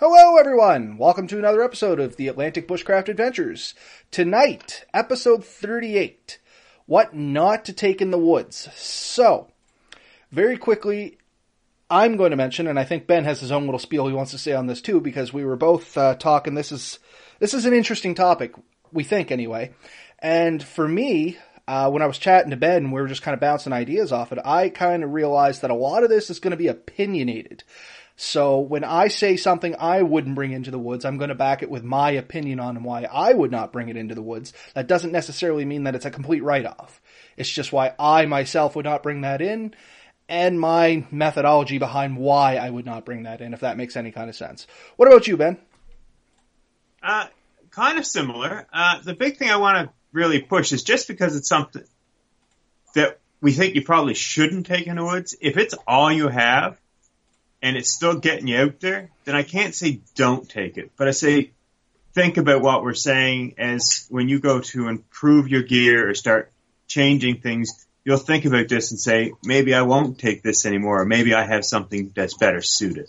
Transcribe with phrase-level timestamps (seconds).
[0.00, 0.96] Hello, everyone.
[0.96, 3.74] Welcome to another episode of the Atlantic Bushcraft Adventures.
[4.12, 6.38] Tonight, episode 38
[6.86, 8.68] What Not to Take in the Woods.
[8.76, 9.48] So,
[10.30, 11.18] very quickly,
[11.90, 14.30] I'm going to mention, and I think Ben has his own little spiel he wants
[14.30, 16.54] to say on this too, because we were both uh, talking.
[16.54, 17.00] This is
[17.40, 18.54] this is an interesting topic,
[18.92, 19.72] we think anyway.
[20.20, 23.34] And for me, uh, when I was chatting to Ben, and we were just kind
[23.34, 24.38] of bouncing ideas off it.
[24.44, 27.64] I kind of realized that a lot of this is going to be opinionated.
[28.20, 31.62] So when I say something I wouldn't bring into the woods, I'm going to back
[31.62, 34.52] it with my opinion on why I would not bring it into the woods.
[34.74, 37.00] That doesn't necessarily mean that it's a complete write-off.
[37.36, 39.72] It's just why I myself would not bring that in
[40.28, 44.10] and my methodology behind why I would not bring that in, if that makes any
[44.10, 44.66] kind of sense.
[44.96, 45.56] What about you, Ben?
[47.00, 47.28] Uh,
[47.70, 48.66] kind of similar.
[48.72, 51.84] Uh, the big thing I want to really push is just because it's something
[52.96, 56.80] that we think you probably shouldn't take in the woods, if it's all you have,
[57.62, 60.92] and it's still getting you out there, then I can't say don't take it.
[60.96, 61.52] But I say
[62.14, 66.52] think about what we're saying as when you go to improve your gear or start
[66.86, 71.04] changing things, you'll think about this and say, maybe I won't take this anymore, or
[71.04, 73.08] maybe I have something that's better suited.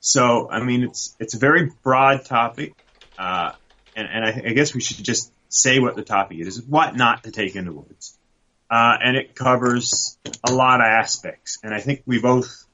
[0.00, 2.74] So, I mean, it's it's a very broad topic,
[3.18, 3.52] uh,
[3.96, 7.24] and, and I, I, guess we should just say what the topic is: what not
[7.24, 8.16] to take in the woods,
[8.70, 11.58] uh, and it covers a lot of aspects.
[11.64, 12.65] And I think we both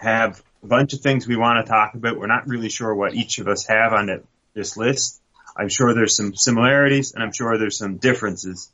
[0.00, 2.18] have a bunch of things we want to talk about.
[2.18, 5.20] We're not really sure what each of us have on it, this list.
[5.56, 8.70] I'm sure there's some similarities and I'm sure there's some differences.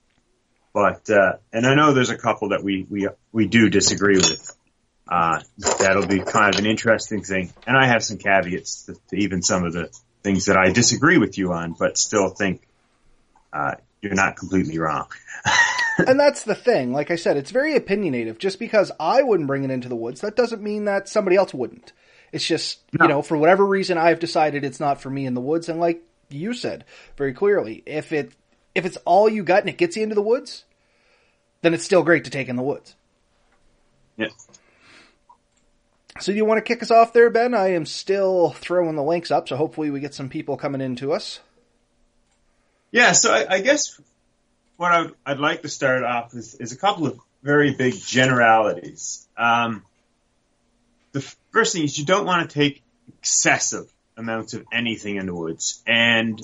[0.73, 4.57] But, uh, and I know there's a couple that we, we, we do disagree with.
[5.09, 5.41] Uh,
[5.79, 7.53] that'll be kind of an interesting thing.
[7.67, 9.89] And I have some caveats to, to even some of the
[10.23, 12.67] things that I disagree with you on, but still think,
[13.53, 15.07] uh, you're not completely wrong.
[15.99, 16.93] and that's the thing.
[16.93, 18.39] Like I said, it's very opinionative.
[18.39, 21.55] Just because I wouldn't bring it into the woods, that doesn't mean that somebody else
[21.55, 21.93] wouldn't.
[22.33, 23.05] It's just, no.
[23.05, 25.69] you know, for whatever reason, I've decided it's not for me in the woods.
[25.69, 26.85] And like you said
[27.17, 28.33] very clearly, if it,
[28.75, 30.65] if it's all you got and it gets you into the woods,
[31.63, 32.95] then it's still great to take in the woods.
[34.17, 34.29] Yeah.
[36.21, 37.55] So do you want to kick us off there, Ben?
[37.55, 41.13] I am still throwing the links up, so hopefully we get some people coming into
[41.13, 41.41] us.
[42.91, 44.01] Yeah, so I, I guess
[44.77, 47.95] what I would, I'd like to start off with is a couple of very big
[47.95, 49.27] generalities.
[49.37, 49.83] Um,
[51.13, 51.21] the
[51.53, 52.83] first thing is you don't want to take
[53.19, 55.83] excessive amounts of anything in the woods.
[55.87, 56.43] And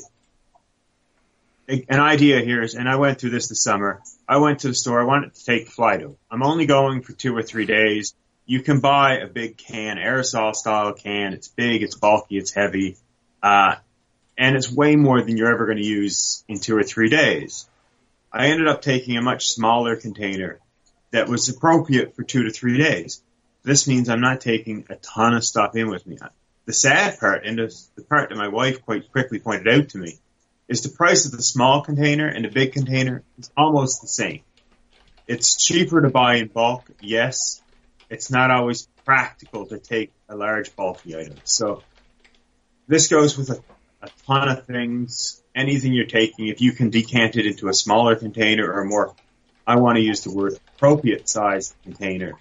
[1.69, 4.01] an idea here is, and I went through this this summer.
[4.29, 5.01] I went to the store.
[5.01, 6.19] I wanted to take fly dope.
[6.31, 8.15] I'm only going for two or three days.
[8.47, 11.33] You can buy a big can, aerosol style can.
[11.33, 12.97] It's big, it's bulky, it's heavy,
[13.43, 13.77] uh,
[14.37, 17.69] and it's way more than you're ever going to use in two or three days.
[18.33, 20.59] I ended up taking a much smaller container
[21.11, 23.23] that was appropriate for two to three days.
[23.63, 26.19] This means I'm not taking a ton of stuff in with me.
[26.65, 30.19] The sad part, and the part that my wife quite quickly pointed out to me,
[30.69, 34.41] is the price of the small container and the big container is almost the same.
[35.27, 37.61] It's cheaper to buy in bulk, yes.
[38.09, 41.37] It's not always practical to take a large bulky item.
[41.45, 41.83] So
[42.89, 43.63] this goes with a,
[44.03, 48.17] a ton of things anything you're taking, if you can decant it into a smaller
[48.17, 49.15] container or a more,
[49.67, 52.35] I want to use the word appropriate size container.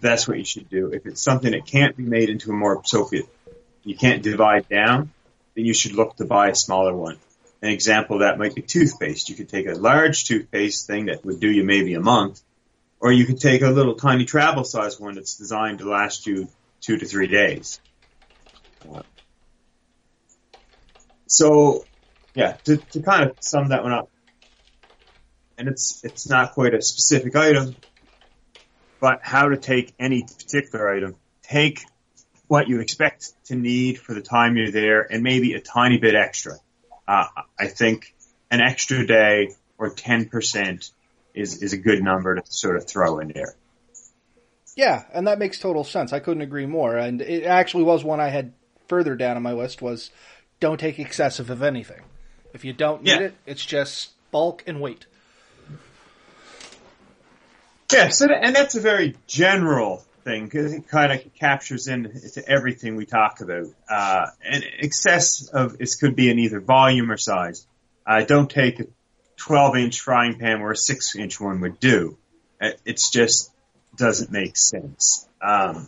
[0.00, 0.88] That's what you should do.
[0.88, 3.28] If it's something that can't be made into a more appropriate,
[3.82, 5.10] you can't divide down,
[5.54, 7.18] then you should look to buy a smaller one.
[7.62, 9.30] An example of that might be toothpaste.
[9.30, 12.42] You could take a large toothpaste thing that would do you maybe a month,
[13.00, 16.48] or you could take a little tiny travel size one that's designed to last you
[16.80, 17.80] two to three days.
[21.26, 21.84] So
[22.34, 24.10] yeah, to, to kind of sum that one up,
[25.56, 27.76] and it's it's not quite a specific item,
[29.00, 31.16] but how to take any particular item.
[31.42, 31.80] Take
[32.48, 36.14] what you expect to need for the time you're there, and maybe a tiny bit
[36.14, 36.54] extra.
[37.06, 37.26] Uh,
[37.58, 38.14] I think
[38.50, 40.90] an extra day or ten percent
[41.34, 43.54] is is a good number to sort of throw in there.
[44.76, 46.12] Yeah, and that makes total sense.
[46.12, 46.96] I couldn't agree more.
[46.96, 48.54] And it actually was one I had
[48.88, 50.10] further down on my list was
[50.60, 52.02] don't take excessive of anything.
[52.54, 53.20] If you don't need yeah.
[53.20, 55.06] it, it's just bulk and weight.
[57.92, 62.42] Yeah, so that, and that's a very general thing because it kind of captures into
[62.48, 63.66] everything we talk about.
[63.88, 67.66] Uh, and excess of it could be in either volume or size.
[68.06, 68.86] Uh, don't take a
[69.36, 72.16] 12 inch frying pan where a 6 inch one would do.
[72.60, 73.50] It's just
[73.96, 75.28] doesn't make sense.
[75.42, 75.86] Um,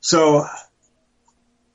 [0.00, 0.46] so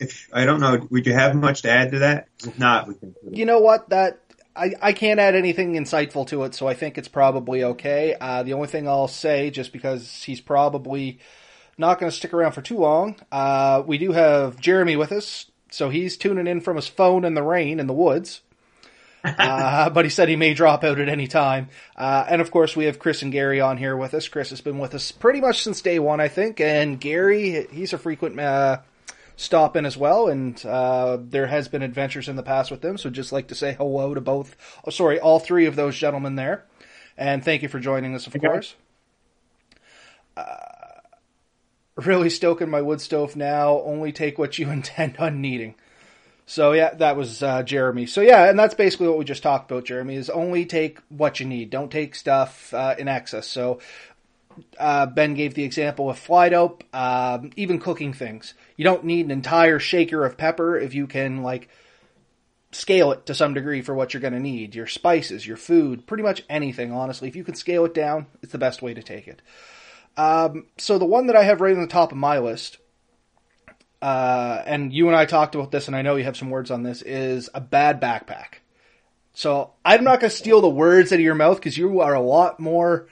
[0.03, 2.27] if I don't know, would you have much to add to that?
[2.45, 3.15] If not, we can.
[3.31, 3.89] You know what?
[3.89, 4.19] That
[4.55, 8.15] I, I can't add anything insightful to it, so I think it's probably okay.
[8.19, 11.19] Uh, the only thing I'll say, just because he's probably
[11.77, 13.15] not going to stick around for too long.
[13.31, 17.33] Uh, we do have Jeremy with us, so he's tuning in from his phone in
[17.33, 18.41] the rain in the woods.
[19.23, 21.69] uh, but he said he may drop out at any time.
[21.95, 24.27] Uh, and of course, we have Chris and Gary on here with us.
[24.27, 27.93] Chris has been with us pretty much since day one, I think, and Gary, he's
[27.93, 28.79] a frequent uh,
[29.35, 30.27] stop in as well.
[30.27, 33.55] And uh, there has been adventures in the past with them, so just like to
[33.55, 34.55] say hello to both.
[34.85, 36.65] Oh, sorry, all three of those gentlemen there,
[37.17, 38.47] and thank you for joining us, of okay.
[38.47, 38.75] course.
[40.35, 40.55] Uh,
[41.95, 43.81] really stoking my wood stove now.
[43.81, 45.75] Only take what you intend on needing.
[46.45, 48.05] So yeah, that was uh, Jeremy.
[48.05, 49.85] So yeah, and that's basically what we just talked about.
[49.85, 51.69] Jeremy is only take what you need.
[51.69, 53.47] Don't take stuff uh, in excess.
[53.47, 53.79] So
[54.77, 58.53] uh, Ben gave the example of fly dope, um, even cooking things.
[58.75, 61.69] You don't need an entire shaker of pepper if you can like
[62.71, 64.75] scale it to some degree for what you're going to need.
[64.75, 66.91] Your spices, your food, pretty much anything.
[66.91, 69.41] Honestly, if you can scale it down, it's the best way to take it.
[70.17, 72.77] Um, so the one that I have right on the top of my list
[74.03, 76.71] uh, and you and I talked about this, and I know you have some words
[76.71, 78.55] on this, is a bad backpack.
[79.33, 82.13] So I'm not going to steal the words out of your mouth because you are
[82.13, 83.07] a lot more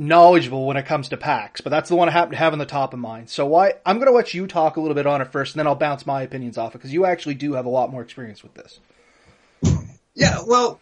[0.00, 2.58] knowledgeable when it comes to packs, but that's the one I happen to have on
[2.58, 3.28] the top of mind.
[3.28, 5.60] So why I'm going to let you talk a little bit on it first, and
[5.60, 8.00] then I'll bounce my opinions off it because you actually do have a lot more
[8.00, 8.80] experience with this.
[10.14, 10.80] Yeah, well,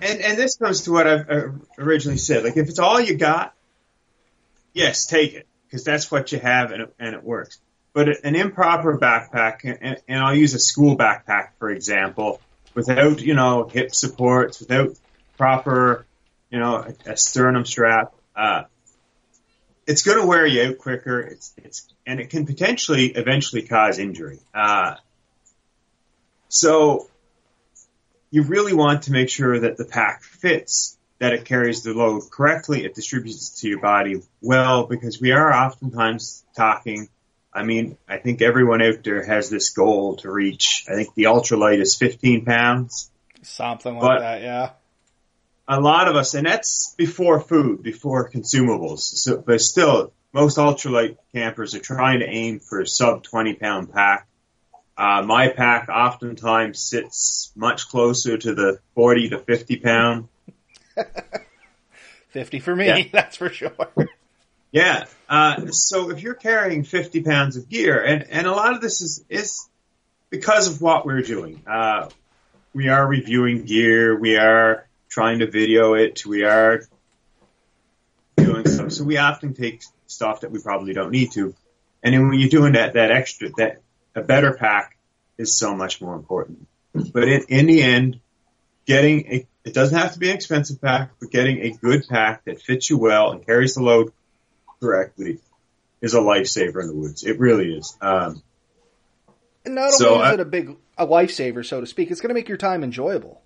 [0.00, 1.44] and and this comes to what I
[1.78, 2.44] originally said.
[2.44, 3.54] Like, if it's all you got,
[4.74, 7.58] yes, take it because that's what you have and it, and it works.
[7.94, 12.42] But an improper backpack, and, and I'll use a school backpack for example,
[12.74, 14.98] without you know hip supports, without
[15.38, 16.04] proper
[16.50, 18.64] you know a, a sternum strap, uh,
[19.86, 21.20] it's going to wear you out quicker.
[21.20, 24.40] It's it's and it can potentially eventually cause injury.
[24.54, 24.96] Uh,
[26.48, 27.08] so
[28.30, 32.30] you really want to make sure that the pack fits that it carries the load
[32.30, 37.08] correctly, it distributes it to your body well, because we are oftentimes talking.
[37.52, 40.84] I mean, I think everyone out there has this goal to reach.
[40.88, 43.10] I think the ultralight is 15 pounds.
[43.42, 44.70] Something like but that, yeah.
[45.70, 49.00] A lot of us, and that's before food, before consumables.
[49.00, 53.92] So, but still, most ultralight campers are trying to aim for a sub 20 pound
[53.92, 54.26] pack.
[54.96, 60.28] Uh, my pack oftentimes sits much closer to the 40 to 50 pound
[62.30, 63.02] 50 for me, yeah.
[63.12, 63.72] that's for sure.
[64.72, 65.06] Yeah.
[65.28, 69.00] Uh, so if you're carrying 50 pounds of gear, and, and a lot of this
[69.00, 69.68] is, is
[70.30, 71.62] because of what we're doing.
[71.66, 72.08] Uh,
[72.74, 74.18] we are reviewing gear.
[74.18, 76.24] We are trying to video it.
[76.26, 76.82] We are
[78.36, 78.92] doing stuff.
[78.92, 81.54] So we often take stuff that we probably don't need to.
[82.02, 83.80] And then when you're doing that, that extra, that
[84.14, 84.96] a better pack
[85.36, 86.66] is so much more important.
[86.92, 88.20] But in, in the end,
[88.86, 92.46] getting a it doesn't have to be an expensive pack, but getting a good pack
[92.46, 94.12] that fits you well and carries the load
[94.80, 95.40] correctly
[96.00, 97.22] is a lifesaver in the woods.
[97.22, 97.96] It really is.
[98.00, 98.42] Um,
[99.66, 102.20] and not only so is I, it a big a lifesaver, so to speak, it's
[102.20, 103.42] going to make your time enjoyable.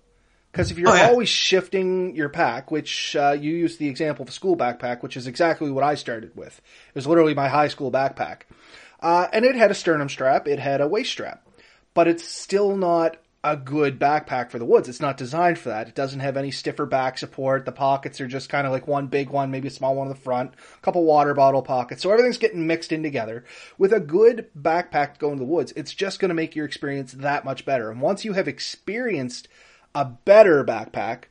[0.53, 1.09] Because if you're oh, yeah.
[1.09, 5.17] always shifting your pack, which uh, you use the example of a school backpack, which
[5.17, 6.59] is exactly what I started with.
[6.89, 8.41] It was literally my high school backpack.
[8.99, 11.47] Uh, and it had a sternum strap, it had a waist strap.
[11.95, 14.87] But it's still not a good backpack for the woods.
[14.87, 15.87] It's not designed for that.
[15.87, 17.65] It doesn't have any stiffer back support.
[17.65, 20.13] The pockets are just kind of like one big one, maybe a small one in
[20.13, 22.03] the front, a couple water bottle pockets.
[22.03, 23.43] So everything's getting mixed in together.
[23.79, 26.55] With a good backpack going to go into the woods, it's just going to make
[26.55, 27.89] your experience that much better.
[27.89, 29.47] And once you have experienced
[29.95, 31.25] a better backpack,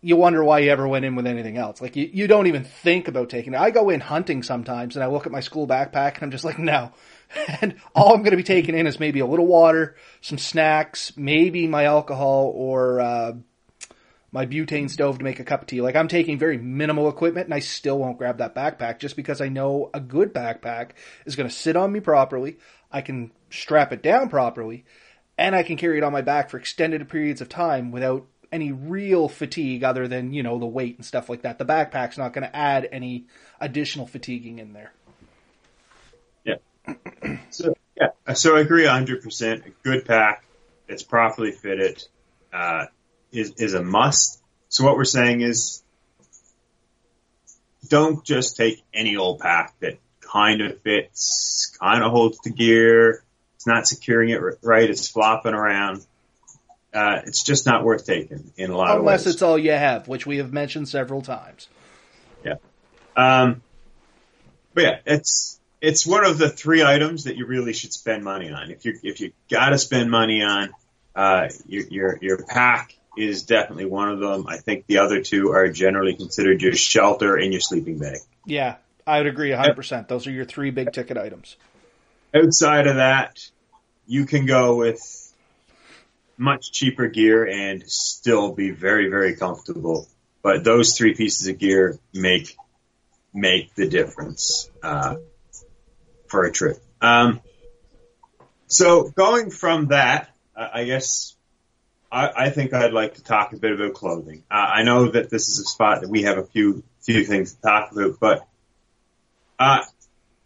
[0.00, 1.80] you wonder why you ever went in with anything else.
[1.80, 3.60] Like you, you don't even think about taking it.
[3.60, 6.44] I go in hunting sometimes and I look at my school backpack and I'm just
[6.44, 6.92] like, no,
[7.60, 11.16] and all I'm going to be taking in is maybe a little water, some snacks,
[11.16, 13.32] maybe my alcohol or uh,
[14.36, 15.80] my butane stove to make a cup of tea.
[15.80, 19.40] Like I'm taking very minimal equipment, and I still won't grab that backpack just because
[19.40, 20.90] I know a good backpack
[21.24, 22.58] is going to sit on me properly.
[22.92, 24.84] I can strap it down properly,
[25.38, 28.72] and I can carry it on my back for extended periods of time without any
[28.72, 31.58] real fatigue other than you know the weight and stuff like that.
[31.58, 33.26] The backpack's not going to add any
[33.60, 34.92] additional fatiguing in there
[36.44, 36.56] Yeah.
[37.50, 39.22] so yeah, so I agree 100.
[39.22, 40.44] percent A good pack
[40.88, 42.02] that's properly fitted
[42.52, 42.86] uh,
[43.32, 44.40] is is a must.
[44.68, 45.82] So what we're saying is,
[47.88, 53.22] don't just take any old pack that kind of fits, kind of holds the gear.
[53.66, 54.88] It's not securing it right.
[54.88, 56.06] It's flopping around.
[56.94, 59.00] Uh, it's just not worth taking in a lot Unless of ways.
[59.00, 61.68] Unless it's all you have, which we have mentioned several times.
[62.44, 62.54] Yeah.
[63.16, 63.62] Um,
[64.72, 68.52] but yeah, it's it's one of the three items that you really should spend money
[68.52, 68.70] on.
[68.70, 70.70] If you if you got to spend money on,
[71.16, 74.46] uh, your, your your pack is definitely one of them.
[74.46, 78.18] I think the other two are generally considered your shelter and your sleeping bag.
[78.44, 78.76] Yeah,
[79.08, 80.06] I would agree 100%.
[80.06, 81.56] Those are your three big ticket items.
[82.32, 83.50] Outside of that,
[84.06, 85.34] you can go with
[86.38, 90.08] much cheaper gear and still be very, very comfortable.
[90.42, 92.56] But those three pieces of gear make
[93.34, 95.16] make the difference uh,
[96.28, 96.82] for a trip.
[97.00, 97.40] Um,
[98.66, 101.36] so going from that, I guess
[102.10, 104.42] I, I, think I'd like to talk a bit about clothing.
[104.50, 107.54] Uh, I know that this is a spot that we have a few few things
[107.54, 108.48] to talk about, but
[109.58, 109.82] uh,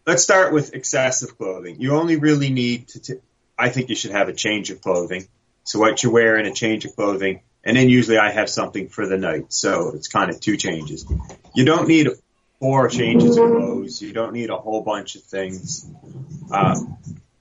[0.07, 1.81] let's start with excessive clothing.
[1.81, 3.01] You only really need to.
[3.01, 3.21] T-
[3.61, 5.27] I think you should have a change of clothing.
[5.65, 9.07] So what you're wearing, a change of clothing, and then usually I have something for
[9.07, 9.53] the night.
[9.53, 11.05] So it's kind of two changes.
[11.55, 12.09] You don't need
[12.59, 14.01] four changes of clothes.
[14.01, 15.87] You don't need a whole bunch of things.
[16.51, 16.81] Uh,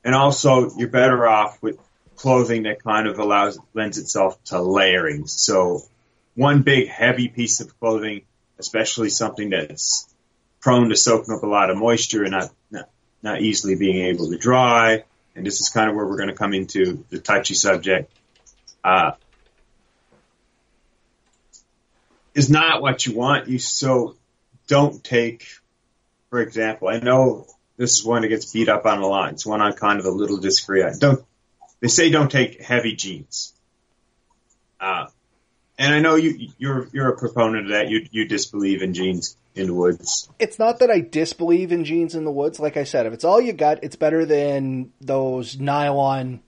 [0.04, 1.78] and also, you're better off with
[2.16, 5.26] clothing that kind of allows lends itself to layering.
[5.28, 5.82] So
[6.36, 8.22] one big heavy piece of clothing,
[8.60, 10.14] especially something that's
[10.60, 12.90] prone to soaking up a lot of moisture and not not,
[13.24, 15.06] not easily being able to dry.
[15.36, 18.12] And this is kind of where we're going to come into the touchy subject.
[18.84, 19.12] Uh,
[22.34, 23.48] is not what you want.
[23.48, 24.16] You so
[24.68, 25.48] don't take,
[26.30, 29.34] for example, I know this is one that gets beat up on a lot.
[29.34, 31.00] It's one I'm kind of a little disagree on.
[31.00, 31.24] Don't
[31.80, 33.54] they say don't take heavy jeans.
[34.80, 35.08] Uh,
[35.80, 37.90] and I know you, you're, you're a proponent of that.
[37.90, 40.30] You, you disbelieve in jeans in the woods.
[40.38, 42.60] It's not that I disbelieve in jeans in the woods.
[42.60, 46.42] Like I said, if it's all you got, it's better than those nylon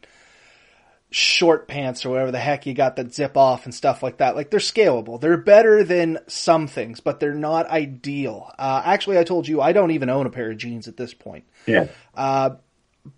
[1.11, 4.35] short pants or whatever the heck you got that zip off and stuff like that.
[4.35, 5.19] Like they're scalable.
[5.19, 8.51] They're better than some things, but they're not ideal.
[8.57, 11.13] Uh, actually, I told you I don't even own a pair of jeans at this
[11.13, 11.43] point.
[11.65, 11.88] Yeah.
[12.15, 12.51] Uh,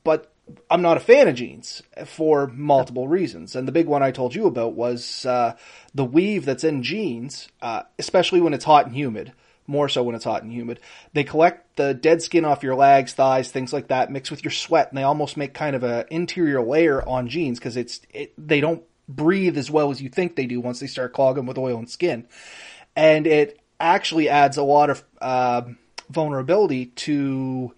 [0.03, 0.33] but
[0.69, 3.55] I'm not a fan of jeans for multiple reasons.
[3.55, 5.55] And the big one I told you about was uh,
[5.93, 9.33] the weave that's in jeans, uh, especially when it's hot and humid,
[9.67, 10.79] more so when it's hot and humid.
[11.13, 14.51] They collect the dead skin off your legs, thighs, things like that, mix with your
[14.51, 18.33] sweat, and they almost make kind of an interior layer on jeans because it's it,
[18.38, 21.57] they don't breathe as well as you think they do once they start clogging with
[21.57, 22.27] oil and skin.
[22.95, 25.63] And it actually adds a lot of uh,
[26.09, 27.73] vulnerability to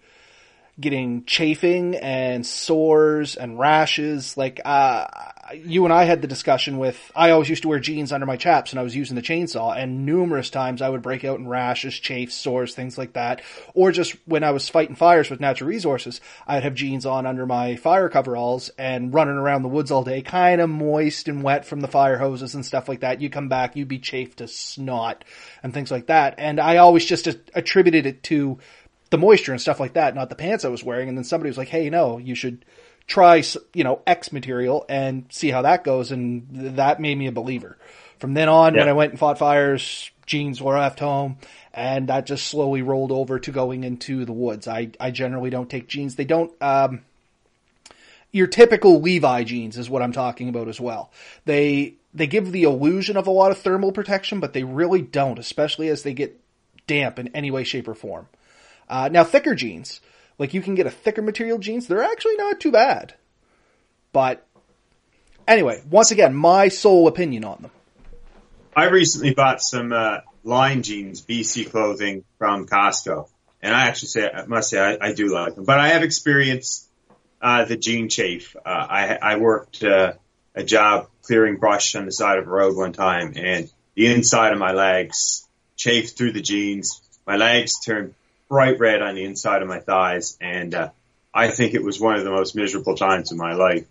[0.78, 4.36] getting chafing and sores and rashes.
[4.36, 5.06] Like, uh,
[5.54, 8.36] you and I had the discussion with, I always used to wear jeans under my
[8.36, 11.48] chaps and I was using the chainsaw and numerous times I would break out in
[11.48, 13.42] rashes, chafes, sores, things like that.
[13.74, 17.46] Or just when I was fighting fires with natural resources, I'd have jeans on under
[17.46, 21.64] my fire coveralls and running around the woods all day, kind of moist and wet
[21.64, 23.20] from the fire hoses and stuff like that.
[23.20, 25.24] You come back, you'd be chafed to snot
[25.62, 26.34] and things like that.
[26.38, 28.58] And I always just attributed it to
[29.10, 31.08] the moisture and stuff like that, not the pants I was wearing.
[31.08, 32.64] And then somebody was like, "Hey, no, you should
[33.06, 36.46] try, you know, X material and see how that goes." And
[36.76, 37.76] that made me a believer.
[38.18, 38.80] From then on, yeah.
[38.80, 41.38] when I went and fought fires, jeans were left home,
[41.72, 44.66] and that just slowly rolled over to going into the woods.
[44.66, 46.16] I I generally don't take jeans.
[46.16, 46.52] They don't.
[46.62, 47.02] Um,
[48.32, 51.10] your typical Levi jeans is what I'm talking about as well.
[51.44, 55.38] They they give the illusion of a lot of thermal protection, but they really don't,
[55.38, 56.40] especially as they get
[56.86, 58.26] damp in any way, shape, or form.
[58.88, 60.00] Uh, now, thicker jeans,
[60.38, 63.14] like you can get a thicker material jeans, they're actually not too bad.
[64.12, 64.46] But
[65.46, 67.70] anyway, once again, my sole opinion on them.
[68.74, 73.28] I recently bought some uh, line jeans, BC clothing from Costco,
[73.62, 75.64] and I actually say I must say I, I do like them.
[75.64, 76.88] But I have experienced
[77.40, 78.54] uh, the jean chafe.
[78.56, 80.14] Uh, I, I worked uh,
[80.54, 84.52] a job clearing brush on the side of a road one time, and the inside
[84.52, 87.00] of my legs chafed through the jeans.
[87.26, 88.14] My legs turned
[88.48, 90.90] bright red on the inside of my thighs, and uh,
[91.34, 93.86] I think it was one of the most miserable times of my life.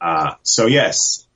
[0.00, 1.26] Uh, so yes,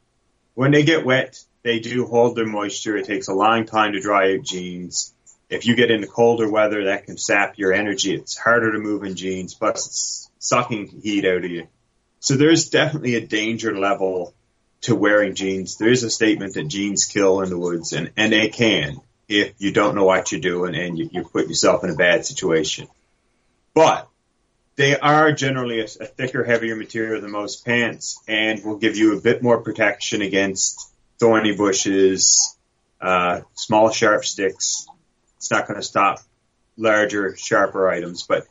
[0.55, 2.97] when they get wet, they do hold their moisture.
[2.97, 5.15] It takes a long time to dry out jeans.
[5.49, 8.15] If you get into colder weather, that can sap your energy.
[8.15, 11.69] It's harder to move in jeans, plus it's sucking heat out of you.
[12.21, 14.35] So there's definitely a danger level
[14.83, 15.77] to wearing jeans.
[15.77, 19.55] There is a statement that jeans kill in the woods, and, and they can if
[19.59, 22.89] you don't know what you're doing and you, you put yourself in a bad situation.
[23.75, 24.09] But
[24.77, 29.17] they are generally a, a, thicker, heavier material than most pants and will give you
[29.17, 32.57] a bit more protection against thorny bushes,
[33.01, 34.87] uh, small sharp sticks.
[35.37, 36.21] It's not going to stop
[36.77, 38.47] larger, sharper items, but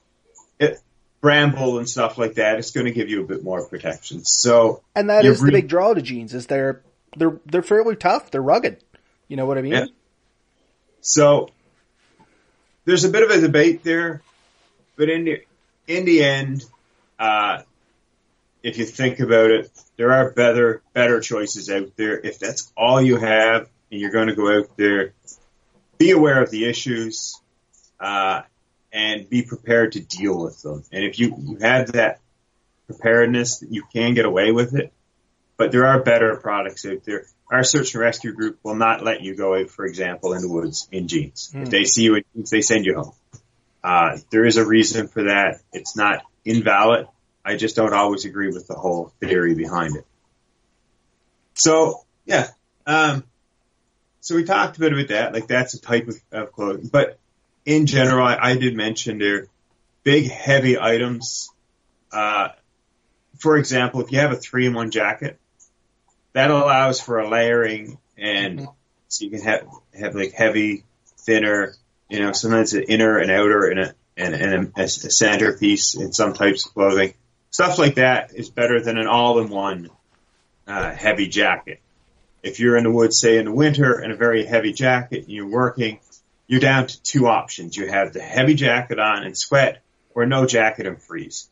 [0.59, 0.79] it,
[1.21, 4.25] bramble and stuff like that, it's going to give you a bit more protection.
[4.25, 6.81] So, and that is re- the big draw to jeans is they're
[7.15, 8.31] they're they're fairly tough.
[8.31, 8.83] They're rugged.
[9.27, 9.71] You know what I mean?
[9.71, 9.85] Yeah.
[11.01, 11.49] So
[12.85, 14.21] there's a bit of a debate there,
[14.95, 15.43] but in the
[15.87, 16.63] in the end,
[17.19, 17.63] uh,
[18.63, 22.19] if you think about it, there are better better choices out there.
[22.19, 25.13] If that's all you have and you're going to go out there,
[25.97, 27.39] be aware of the issues.
[27.99, 28.41] Uh,
[28.91, 30.83] and be prepared to deal with them.
[30.91, 32.19] And if you, you have that
[32.87, 34.91] preparedness, you can get away with it.
[35.57, 37.25] But there are better products out there.
[37.51, 40.87] Our search and rescue group will not let you go for example, in the woods
[40.91, 41.51] in jeans.
[41.53, 41.63] Mm.
[41.63, 43.13] If they see you in jeans, they send you home.
[43.83, 45.59] Uh, there is a reason for that.
[45.73, 47.07] It's not invalid.
[47.43, 50.05] I just don't always agree with the whole theory behind it.
[51.55, 52.47] So yeah,
[52.87, 53.25] um,
[54.21, 55.33] so we talked a bit about that.
[55.33, 57.19] Like that's a type of, of clothing, but
[57.65, 59.47] in general, I, I did mention there
[60.03, 61.49] big heavy items.
[62.11, 62.49] Uh,
[63.39, 65.39] for example, if you have a three in one jacket,
[66.33, 68.71] that allows for a layering and mm-hmm.
[69.07, 70.83] so you can have, have like heavy,
[71.17, 71.73] thinner,
[72.09, 75.95] you know, sometimes an inner and outer and a, and, and a, a center piece
[75.95, 77.13] in some types of clothing.
[77.49, 79.89] Stuff like that is better than an all-in-one
[80.67, 81.79] uh, heavy jacket.
[82.43, 85.29] If you're in the woods, say in the winter, in a very heavy jacket, and
[85.29, 85.99] you're working,
[86.47, 87.75] you're down to two options.
[87.75, 89.81] You have the heavy jacket on and sweat,
[90.15, 91.49] or no jacket and freeze.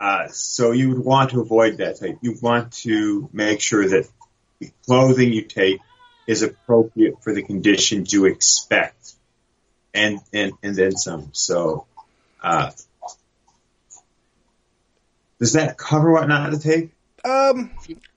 [0.00, 2.18] Uh, so you would want to avoid that type.
[2.20, 4.08] You want to make sure that
[4.60, 5.80] the clothing you take
[6.26, 9.14] is appropriate for the conditions you expect,
[9.94, 11.30] and and and then some.
[11.32, 11.86] So,
[12.42, 12.70] uh,
[15.40, 16.90] does that cover what not to take?
[17.24, 17.72] Um,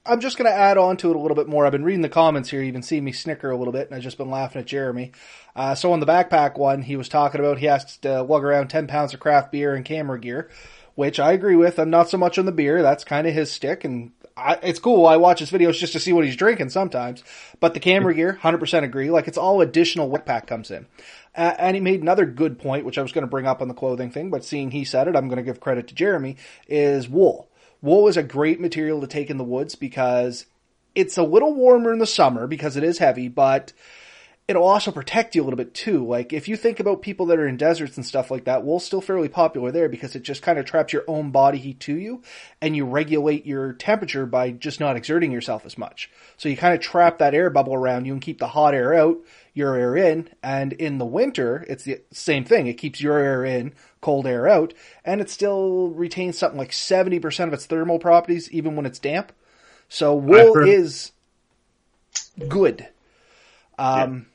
[0.06, 1.66] I'm just going to add on to it a little bit more.
[1.66, 2.62] I've been reading the comments here.
[2.62, 5.12] You can see me snicker a little bit, and I've just been laughing at Jeremy.
[5.56, 8.68] Uh, so on the backpack one, he was talking about he has to lug around
[8.68, 10.50] 10 pounds of craft beer and camera gear,
[10.94, 11.78] which I agree with.
[11.78, 12.82] I'm not so much on the beer.
[12.82, 15.06] That's kind of his stick, and I, it's cool.
[15.06, 17.22] I watch his videos just to see what he's drinking sometimes.
[17.60, 19.10] But the camera gear, 100% agree.
[19.10, 20.86] Like it's all additional what pack comes in.
[21.34, 23.68] Uh, and he made another good point, which I was going to bring up on
[23.68, 26.36] the clothing thing, but seeing he said it, I'm going to give credit to Jeremy,
[26.68, 27.48] is wool.
[27.80, 30.46] Wool is a great material to take in the woods because
[30.94, 33.72] it's a little warmer in the summer because it is heavy, but
[34.48, 36.04] it'll also protect you a little bit too.
[36.04, 38.84] Like if you think about people that are in deserts and stuff like that, wool's
[38.84, 41.94] still fairly popular there because it just kind of traps your own body heat to
[41.94, 42.22] you
[42.60, 46.10] and you regulate your temperature by just not exerting yourself as much.
[46.36, 48.94] So you kind of trap that air bubble around you and keep the hot air
[48.94, 49.18] out,
[49.54, 52.66] your air in, and in the winter, it's the same thing.
[52.66, 57.46] It keeps your air in, cold air out, and it still retains something like 70%
[57.46, 59.32] of its thermal properties even when it's damp.
[59.88, 61.12] So wool is
[62.48, 62.88] good.
[63.78, 64.31] Um, yeah.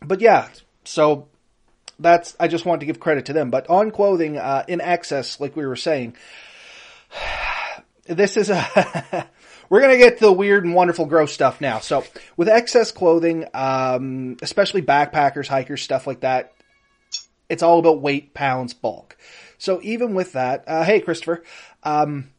[0.00, 0.48] But yeah,
[0.84, 1.28] so
[1.98, 3.50] that's, I just wanted to give credit to them.
[3.50, 6.16] But on clothing, uh, in excess, like we were saying,
[8.06, 9.28] this is a,
[9.68, 11.78] we're gonna get to the weird and wonderful gross stuff now.
[11.80, 12.04] So
[12.36, 16.52] with excess clothing, um, especially backpackers, hikers, stuff like that,
[17.48, 19.16] it's all about weight, pounds, bulk.
[19.58, 21.42] So even with that, uh, hey Christopher,
[21.82, 22.30] um,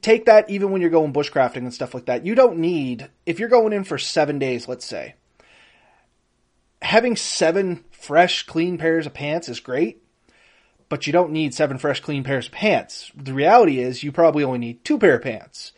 [0.00, 2.26] take that even when you're going bushcrafting and stuff like that.
[2.26, 5.14] You don't need, if you're going in for seven days, let's say,
[6.82, 10.02] having seven fresh, clean pairs of pants is great,
[10.88, 13.10] but you don't need seven fresh, clean pairs of pants.
[13.16, 15.72] The reality is you probably only need two pair of pants.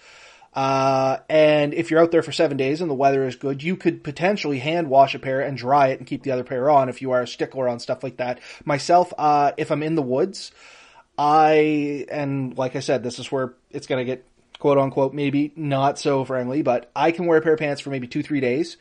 [0.55, 3.77] Uh, and if you're out there for seven days and the weather is good, you
[3.77, 6.89] could potentially hand wash a pair and dry it and keep the other pair on
[6.89, 8.41] if you are a stickler on stuff like that.
[8.65, 10.53] Myself, uh, if I'm in the woods,
[11.19, 14.25] I, and like I said, this is where it's gonna get
[14.61, 17.91] quote unquote maybe not so friendly, but I can wear a pair of pants for
[17.91, 18.77] maybe two, three days.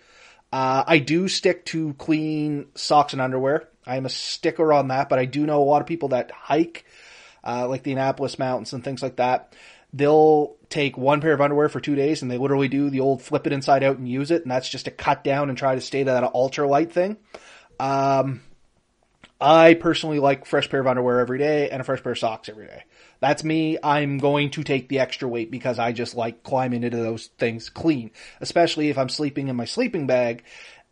[0.53, 3.67] Uh, I do stick to clean socks and underwear.
[3.87, 6.85] I'm a sticker on that, but I do know a lot of people that hike,
[7.43, 9.53] uh, like the Annapolis Mountains and things like that
[9.93, 13.21] they'll take one pair of underwear for two days and they literally do the old
[13.21, 14.41] flip it inside out and use it.
[14.41, 17.17] And that's just to cut down and try to stay to that ultra light thing.
[17.79, 18.41] Um,
[19.39, 22.49] I personally like fresh pair of underwear every day and a fresh pair of socks
[22.49, 22.83] every day.
[23.23, 23.77] That's me.
[23.81, 27.69] I'm going to take the extra weight because I just like climbing into those things
[27.69, 30.43] clean, especially if I'm sleeping in my sleeping bag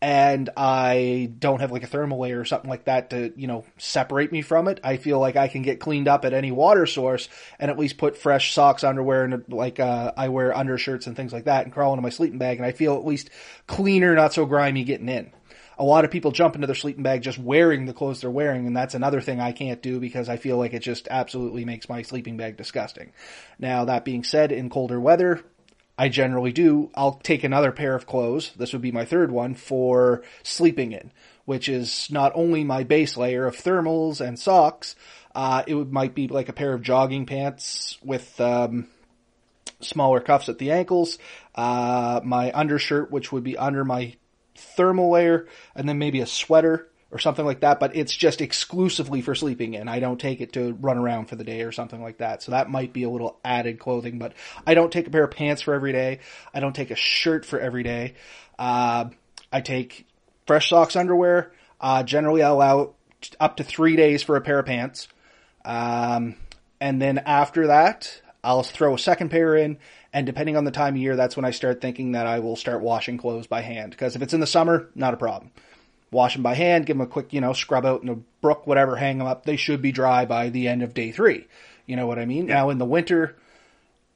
[0.01, 3.65] and I don't have like a thermal layer or something like that to, you know,
[3.77, 4.79] separate me from it.
[4.81, 7.27] I feel like I can get cleaned up at any water source
[7.59, 11.33] and at least put fresh socks, underwear, and like, uh, I wear undershirts and things
[11.33, 13.29] like that and crawl into my sleeping bag and I feel at least
[13.67, 15.33] cleaner, not so grimy getting in.
[15.77, 18.67] A lot of people jump into their sleeping bag just wearing the clothes they're wearing,
[18.67, 21.89] and that's another thing I can't do because I feel like it just absolutely makes
[21.89, 23.13] my sleeping bag disgusting.
[23.57, 25.41] Now, that being said, in colder weather,
[25.97, 28.51] I generally do, I'll take another pair of clothes.
[28.55, 31.11] This would be my third one for sleeping in,
[31.45, 34.95] which is not only my base layer of thermals and socks.
[35.33, 38.87] Uh, it would, might be like a pair of jogging pants with, um,
[39.79, 41.17] smaller cuffs at the ankles,
[41.55, 44.15] uh, my undershirt, which would be under my
[44.61, 49.21] thermal layer, and then maybe a sweater or something like that, but it's just exclusively
[49.21, 49.89] for sleeping in.
[49.89, 52.41] I don't take it to run around for the day or something like that.
[52.41, 54.33] So that might be a little added clothing, but
[54.65, 56.19] I don't take a pair of pants for every day.
[56.53, 58.13] I don't take a shirt for every day.
[58.57, 59.09] Uh,
[59.51, 60.07] I take
[60.47, 61.51] fresh socks underwear.
[61.81, 62.93] Uh, generally I allow
[63.39, 65.09] up to three days for a pair of pants.
[65.65, 66.35] Um,
[66.79, 69.77] and then after that, I'll throw a second pair in.
[70.13, 72.55] And depending on the time of year, that's when I start thinking that I will
[72.55, 73.91] start washing clothes by hand.
[73.91, 75.51] Because if it's in the summer, not a problem.
[76.11, 78.67] Wash them by hand, give them a quick, you know, scrub out in a brook,
[78.67, 79.45] whatever, hang them up.
[79.45, 81.47] They should be dry by the end of day three.
[81.85, 82.47] You know what I mean?
[82.47, 83.37] Now in the winter,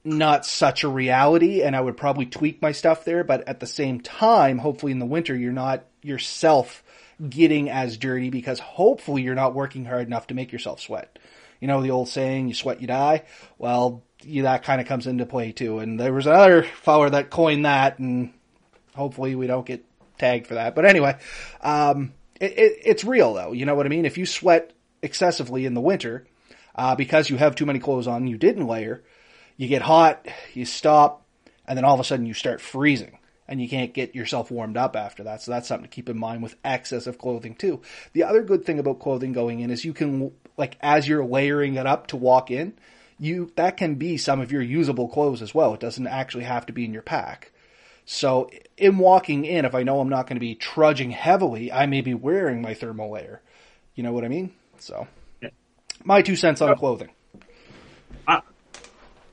[0.03, 3.65] not such a reality and I would probably tweak my stuff there, but at the
[3.65, 6.83] same time, hopefully in the winter, you're not yourself
[7.27, 11.17] getting as dirty because hopefully you're not working hard enough to make yourself sweat.
[11.61, 13.23] You know, the old saying, you sweat, you die.
[13.57, 15.79] Well, yeah, that kind of comes into play too.
[15.79, 18.33] And there was another follower that coined that and
[18.95, 19.85] hopefully we don't get
[20.17, 20.75] tagged for that.
[20.75, 21.17] But anyway,
[21.61, 23.51] um, it, it, it's real though.
[23.51, 24.05] You know what I mean?
[24.05, 26.25] If you sweat excessively in the winter,
[26.75, 29.03] uh, because you have too many clothes on, you didn't layer,
[29.57, 31.25] you get hot, you stop,
[31.67, 34.77] and then all of a sudden you start freezing and you can't get yourself warmed
[34.77, 35.41] up after that.
[35.41, 37.81] So that's something to keep in mind with excess of clothing too.
[38.13, 41.75] The other good thing about clothing going in is you can, like, as you're layering
[41.75, 42.73] it up to walk in,
[43.19, 45.73] you, that can be some of your usable clothes as well.
[45.73, 47.51] It doesn't actually have to be in your pack.
[48.05, 51.85] So in walking in, if I know I'm not going to be trudging heavily, I
[51.85, 53.41] may be wearing my thermal layer.
[53.95, 54.51] You know what I mean?
[54.79, 55.07] So
[56.03, 57.09] my two cents on clothing.
[58.27, 58.41] I,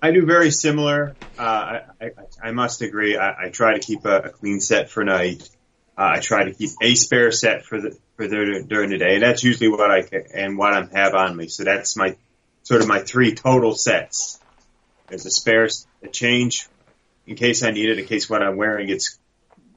[0.01, 1.15] I do very similar.
[1.39, 2.11] Uh, I, I,
[2.43, 3.17] I, must agree.
[3.17, 5.49] I, I try to keep a, a, clean set for night.
[5.97, 9.15] Uh, I try to keep a spare set for the for the, during the day.
[9.15, 11.49] and That's usually what I and what I have on me.
[11.49, 12.17] So that's my
[12.63, 14.39] sort of my three total sets.
[15.09, 15.69] There's a spare,
[16.03, 16.69] a change
[17.27, 19.19] in case I need it, in case what I'm wearing gets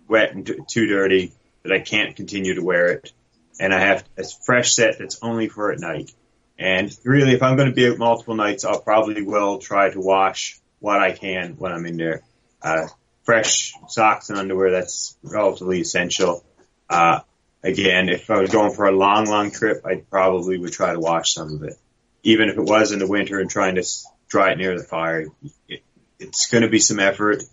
[0.08, 3.12] wet and too dirty that I can't continue to wear it.
[3.60, 6.12] And I have a fresh set that's only for at night.
[6.58, 10.00] And really, if I'm going to be out multiple nights, I'll probably will try to
[10.00, 12.22] wash what I can when I'm in there.
[12.62, 12.88] Uh,
[13.24, 16.44] fresh socks and underwear, that's relatively essential.
[16.90, 17.20] Uh,
[17.64, 21.00] again, if I was going for a long, long trip, I probably would try to
[21.00, 21.78] wash some of it.
[22.26, 23.84] Even if it was in the winter and trying to
[24.28, 25.28] dry it near the fire,
[25.70, 25.84] it,
[26.20, 27.44] it's going to be some effort.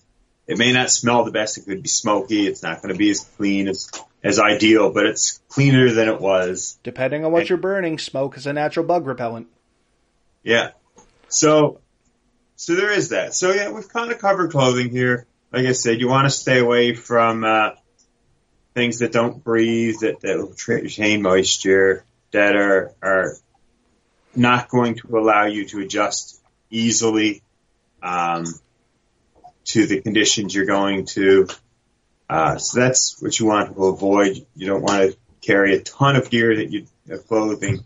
[0.47, 1.59] It may not smell the best.
[1.59, 2.47] It could be smoky.
[2.47, 3.91] It's not going to be as clean as
[4.25, 6.79] as ideal, but it's cleaner than it was.
[6.83, 9.49] Depending on what and, you're burning, smoke is a natural bug repellent.
[10.43, 10.71] Yeah.
[11.29, 11.81] So,
[12.57, 13.35] so there is that.
[13.35, 15.27] So yeah, we've kind of covered clothing here.
[15.53, 17.71] Like I said, you want to stay away from uh,
[18.75, 23.35] things that don't breathe, that that will retain moisture, that are are
[24.35, 26.40] not going to allow you to adjust
[26.71, 27.42] easily
[28.03, 28.45] um,
[29.64, 31.47] to the conditions you're going to
[32.33, 34.47] uh, so that's what you want to avoid.
[34.57, 37.85] You don't want to carry a ton of gear that you of clothing.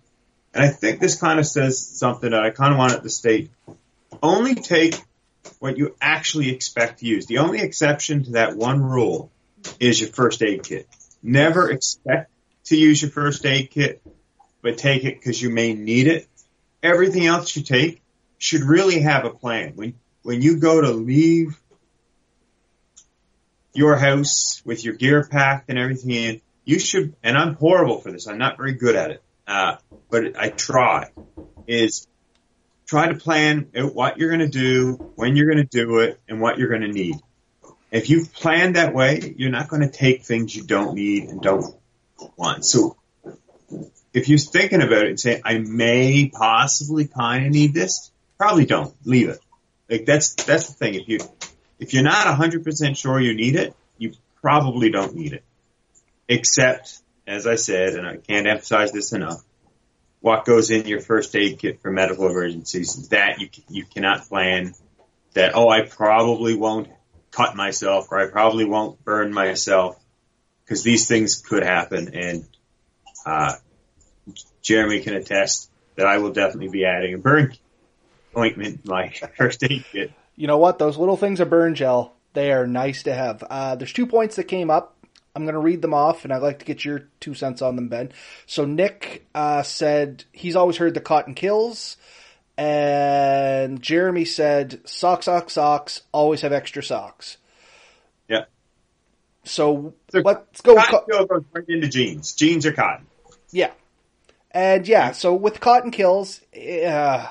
[0.54, 3.50] And I think this kind of says something that I kind of wanted to state.
[4.22, 5.02] Only take
[5.59, 7.26] what you actually expect to use.
[7.26, 9.32] The only exception to that one rule
[9.80, 10.87] is your first aid kit.
[11.24, 12.30] Never expect
[12.66, 14.00] to use your first aid kit,
[14.62, 16.28] but take it because you may need it.
[16.82, 18.02] Everything else you take
[18.38, 19.72] should really have a plan.
[19.74, 21.58] When when you go to leave
[23.72, 28.10] your house with your gear packed and everything in, you should, and I'm horrible for
[28.10, 28.26] this.
[28.26, 29.22] I'm not very good at it.
[29.46, 29.76] Uh,
[30.10, 31.10] but I try
[31.68, 32.08] is
[32.86, 36.20] try to plan out what you're going to do, when you're going to do it,
[36.28, 37.16] and what you're going to need.
[37.92, 41.40] If you've planned that way, you're not going to take things you don't need and
[41.40, 41.74] don't
[42.36, 42.64] want.
[42.64, 42.96] So
[44.16, 48.64] if you're thinking about it and saying, I may possibly kind of need this, probably
[48.64, 48.94] don't.
[49.05, 49.38] Leave it.
[49.90, 50.94] Like that's, that's the thing.
[50.94, 51.18] If you,
[51.79, 55.44] if you're not 100% sure you need it, you probably don't need it.
[56.29, 59.42] Except, as I said, and I can't emphasize this enough,
[60.20, 64.72] what goes in your first aid kit for medical emergencies, that you, you cannot plan
[65.35, 66.88] that, oh, I probably won't
[67.33, 70.02] cut myself or I probably won't burn myself
[70.64, 72.14] because these things could happen.
[72.14, 72.48] And,
[73.26, 73.57] uh,
[74.62, 77.54] Jeremy can attest that I will definitely be adding a burn
[78.36, 80.78] ointment in my first aid kit you know what?
[80.78, 83.42] Those little things of burn gel, they are nice to have.
[83.42, 84.94] Uh, there's two points that came up.
[85.34, 87.76] I'm going to read them off, and I'd like to get your two cents on
[87.76, 88.12] them, Ben.
[88.46, 91.96] So Nick uh, said he's always heard the cotton kills,
[92.56, 96.02] and Jeremy said socks, socks, socks.
[96.12, 97.36] Always have extra socks.
[98.28, 98.44] Yeah.
[99.44, 100.76] So, so let's go.
[100.76, 102.32] Cotton co- goes right into jeans.
[102.34, 103.06] Jeans are cotton.
[103.50, 103.72] Yeah.
[104.57, 107.27] And yeah, so with cotton kills, uh,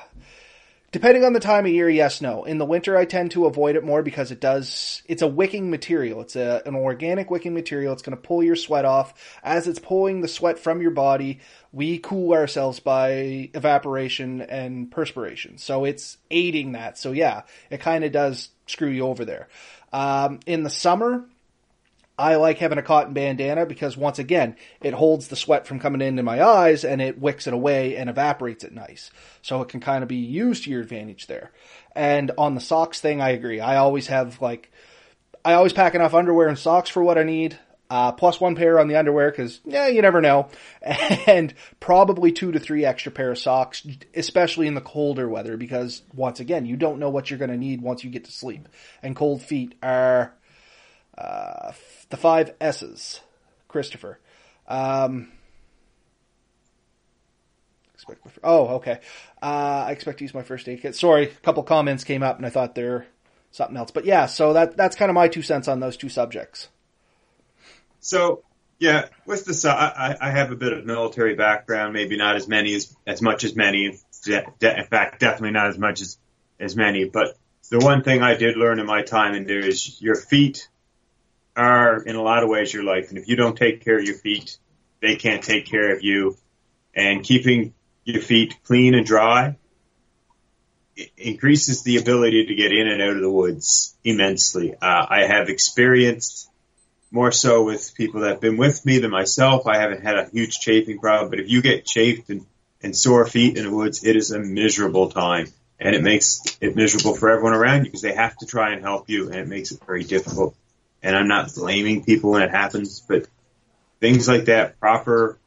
[0.92, 2.44] Depending on the time of year, yes, no.
[2.44, 5.68] In the winter, I tend to avoid it more because it does, it's a wicking
[5.68, 6.22] material.
[6.22, 7.92] It's a, an organic wicking material.
[7.92, 9.12] It's going to pull your sweat off.
[9.42, 15.58] As it's pulling the sweat from your body, we cool ourselves by evaporation and perspiration.
[15.58, 16.96] So it's aiding that.
[16.96, 19.48] So yeah, it kind of does screw you over there.
[19.92, 21.26] Um, in the summer,
[22.18, 26.00] I like having a cotton bandana because once again, it holds the sweat from coming
[26.00, 29.10] into my eyes and it wicks it away and evaporates it nice.
[29.42, 31.52] So it can kind of be used to your advantage there.
[31.94, 33.60] And on the socks thing, I agree.
[33.60, 34.72] I always have like,
[35.44, 37.58] I always pack enough underwear and socks for what I need.
[37.88, 40.48] Uh, plus one pair on the underwear because yeah, you never know,
[40.82, 46.02] and probably two to three extra pair of socks, especially in the colder weather because
[46.12, 48.68] once again, you don't know what you're going to need once you get to sleep,
[49.04, 50.34] and cold feet are
[51.16, 53.20] the five S's.
[53.76, 54.18] Christopher.
[54.66, 55.30] Um,
[57.94, 59.00] expect my, oh, okay.
[59.42, 60.94] Uh, I expect to use my first aid kit.
[60.94, 63.06] Sorry, a couple comments came up and I thought they're
[63.50, 63.90] something else.
[63.90, 66.68] But yeah, so that that's kind of my two cents on those two subjects.
[68.00, 68.44] So
[68.78, 72.74] yeah, with this, I, I have a bit of military background, maybe not as many
[72.74, 73.86] as as much as many.
[73.86, 76.18] In fact, definitely not as much as
[76.58, 77.04] as many.
[77.04, 77.36] But
[77.68, 80.68] the one thing I did learn in my time in there is your feet
[81.56, 83.08] are in a lot of ways your life.
[83.08, 84.58] And if you don't take care of your feet,
[85.00, 86.36] they can't take care of you.
[86.94, 89.56] And keeping your feet clean and dry
[91.16, 94.74] increases the ability to get in and out of the woods immensely.
[94.74, 96.48] Uh, I have experienced
[97.10, 99.66] more so with people that have been with me than myself.
[99.66, 102.46] I haven't had a huge chafing problem, but if you get chafed and,
[102.82, 105.48] and sore feet in the woods, it is a miserable time.
[105.78, 108.82] And it makes it miserable for everyone around you because they have to try and
[108.82, 110.56] help you and it makes it very difficult
[111.02, 113.26] and I'm not blaming people when it happens, but
[114.00, 115.38] things like that, proper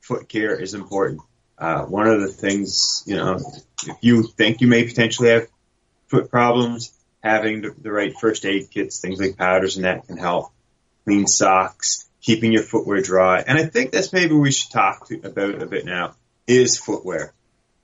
[0.00, 1.20] foot care is important.
[1.58, 3.40] Uh, one of the things, you know,
[3.86, 5.48] if you think you may potentially have
[6.08, 10.16] foot problems, having the, the right first aid kits, things like powders and that can
[10.16, 10.52] help.
[11.04, 13.40] Clean socks, keeping your footwear dry.
[13.40, 16.14] And I think that's maybe we should talk to, about a bit now
[16.46, 17.32] is footwear.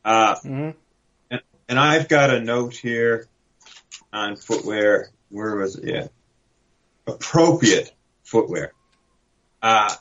[0.05, 0.71] Uh, mm-hmm.
[1.31, 3.27] and, and I've got a note here
[4.13, 5.09] on footwear.
[5.31, 5.85] Where was it?
[5.85, 6.07] Yeah
[7.07, 7.93] appropriate
[8.25, 8.73] footwear.
[9.63, 9.95] Uh,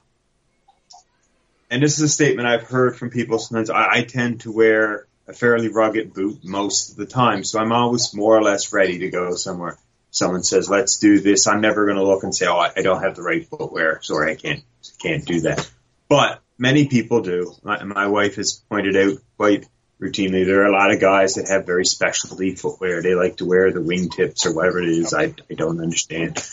[1.69, 3.69] and this is a statement I've heard from people sometimes.
[3.69, 7.71] I, I, tend to wear a fairly rugged boot most of the time, so I'm
[7.71, 9.77] always more or less ready to go somewhere.
[10.09, 12.81] Someone says, "Let's do this." I'm never going to look and say, "Oh, I, I
[12.81, 14.01] don't have the right footwear.
[14.01, 14.63] Sorry, I can't
[15.01, 15.69] can't do that."
[16.09, 17.55] But many people do.
[17.63, 19.67] My, my wife has pointed out quite
[20.01, 23.01] routinely there are a lot of guys that have very specialty footwear.
[23.01, 25.13] They like to wear the wingtips or whatever it is.
[25.13, 26.43] I, I don't understand.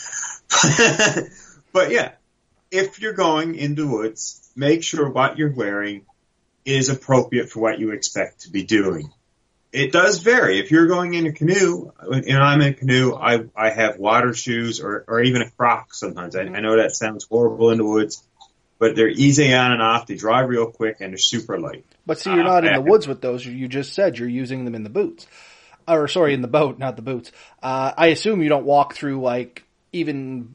[1.73, 2.13] but yeah,
[2.71, 6.05] if you're going into the woods, make sure what you're wearing
[6.65, 9.11] is appropriate for what you expect to be doing.
[9.73, 10.59] It does vary.
[10.59, 14.33] If you're going in a canoe, and I'm in a canoe, I, I have water
[14.33, 16.35] shoes or, or even a croc sometimes.
[16.37, 18.23] I, I know that sounds horrible in the woods,
[18.79, 20.07] but they're easy on and off.
[20.07, 21.85] They dry real quick and they're super light.
[22.07, 23.45] But see, you're not uh, in the woods with those.
[23.45, 25.27] You just said you're using them in the boots.
[25.87, 27.33] Or sorry, in the boat, not the boots.
[27.63, 29.65] Uh, I assume you don't walk through like
[29.99, 30.55] even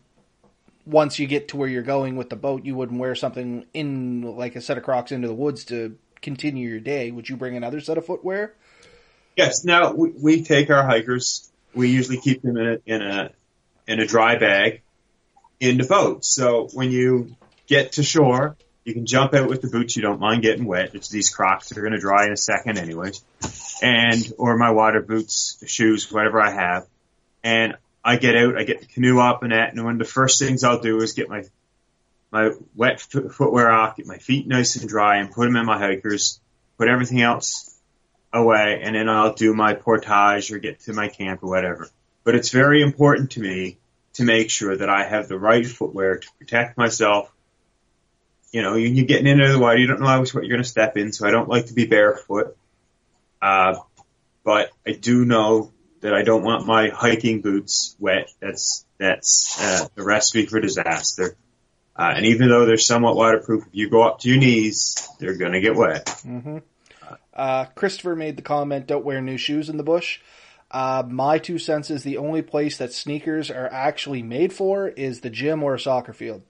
[0.86, 4.22] once you get to where you're going with the boat, you wouldn't wear something in
[4.22, 7.12] like a set of Crocs into the woods to continue your day.
[7.12, 8.54] Would you bring another set of footwear?
[9.36, 9.64] Yes.
[9.64, 11.50] Now we, we take our hikers.
[11.74, 13.32] We usually keep them in a in a
[13.88, 14.82] in a dry bag
[15.60, 16.26] in the boat.
[16.26, 17.36] So when you
[17.68, 19.96] get to shore, you can jump out with the boots.
[19.96, 20.94] You don't mind getting wet.
[20.94, 23.24] It's these Crocs that are going to dry in a second, anyways.
[23.82, 26.88] And or my water boots, shoes, whatever I have.
[27.44, 30.06] And I get out, I get the canoe up and that, and one of the
[30.06, 31.44] first things I'll do is get my
[32.32, 35.78] my wet footwear off, get my feet nice and dry, and put them in my
[35.78, 36.40] hikers.
[36.80, 37.80] Put everything else
[38.34, 41.90] away, and then I'll do my portage or get to my camp or whatever.
[42.24, 43.78] But it's very important to me
[44.14, 47.32] to make sure that I have the right footwear to protect myself.
[48.52, 50.98] You know, you're getting into the water, you don't know what you're going to step
[50.98, 52.58] in, so I don't like to be barefoot.
[53.42, 53.76] Uh,
[54.44, 55.72] but I do know
[56.04, 58.30] that I don't want my hiking boots wet.
[58.42, 61.36] That's that's uh, a recipe for disaster.
[61.96, 65.38] Uh, and even though they're somewhat waterproof, if you go up to your knees, they're
[65.38, 66.06] going to get wet.
[66.26, 66.58] Mm-hmm.
[67.34, 70.20] Uh, Christopher made the comment, "Don't wear new shoes in the bush."
[70.70, 75.22] Uh, my two cents is the only place that sneakers are actually made for is
[75.22, 76.42] the gym or a soccer field.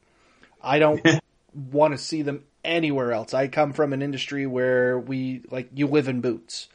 [0.63, 1.05] I don't
[1.53, 3.33] want to see them anywhere else.
[3.35, 6.69] I come from an industry where we like you live in boots.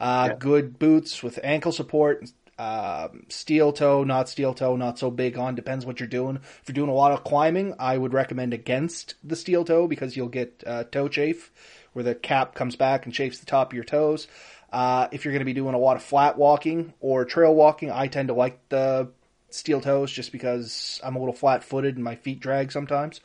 [0.00, 0.36] Uh, yeah.
[0.38, 5.54] Good boots with ankle support, um, steel toe, not steel toe, not so big on.
[5.54, 6.36] Depends what you're doing.
[6.36, 10.16] If you're doing a lot of climbing, I would recommend against the steel toe because
[10.16, 11.52] you'll get uh, toe chafe,
[11.92, 14.26] where the cap comes back and chafes the top of your toes.
[14.72, 17.90] Uh, if you're going to be doing a lot of flat walking or trail walking,
[17.90, 19.10] I tend to like the
[19.50, 23.20] steel toes just because I'm a little flat footed and my feet drag sometimes.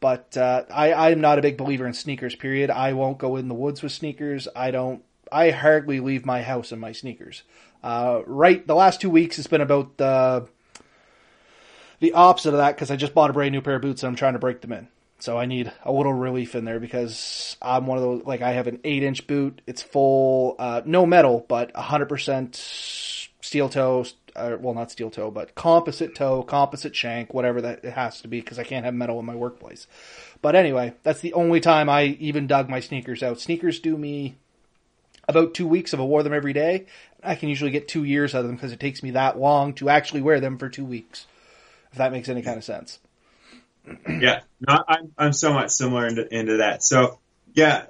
[0.00, 2.34] But uh, I, I'm not a big believer in sneakers.
[2.34, 2.70] Period.
[2.70, 4.46] I won't go in the woods with sneakers.
[4.54, 5.02] I don't
[5.34, 7.42] I hardly leave my house in my sneakers.
[7.82, 10.46] Uh, right, the last two weeks it's been about the
[11.98, 14.08] the opposite of that because I just bought a brand new pair of boots and
[14.08, 14.88] I'm trying to break them in.
[15.18, 18.52] So I need a little relief in there because I'm one of those, like I
[18.52, 19.60] have an 8 inch boot.
[19.66, 22.54] It's full, uh, no metal, but 100%
[23.40, 24.04] steel toe,
[24.36, 28.28] uh, well not steel toe, but composite toe, composite shank, whatever that it has to
[28.28, 29.86] be because I can't have metal in my workplace.
[30.42, 33.40] But anyway, that's the only time I even dug my sneakers out.
[33.40, 34.36] Sneakers do me
[35.28, 36.86] about two weeks if I wore them every day.
[37.22, 39.74] I can usually get two years out of them because it takes me that long
[39.74, 41.26] to actually wear them for two weeks.
[41.92, 42.98] If that makes any kind of sense.
[44.08, 46.82] yeah, no, I'm I'm somewhat similar into, into that.
[46.82, 47.18] So
[47.52, 47.84] yeah,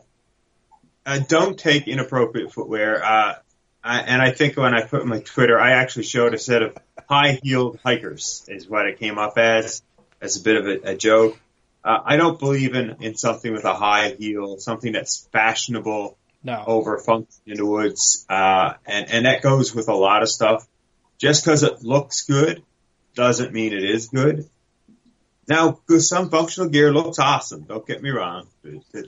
[1.06, 3.04] uh, don't take inappropriate footwear.
[3.04, 3.34] Uh,
[3.82, 6.76] I, and I think when I put my Twitter, I actually showed a set of
[7.08, 9.82] high heeled hikers is what it came up as,
[10.22, 11.38] as a bit of a, a joke.
[11.84, 16.62] Uh, I don't believe in, in something with a high heel, something that's fashionable No.
[16.66, 18.26] over function in the woods.
[18.28, 20.66] Uh, and, and that goes with a lot of stuff.
[21.18, 22.62] Just because it looks good
[23.14, 24.48] doesn't mean it is good.
[25.48, 27.62] Now, some functional gear looks awesome.
[27.62, 28.46] Don't get me wrong.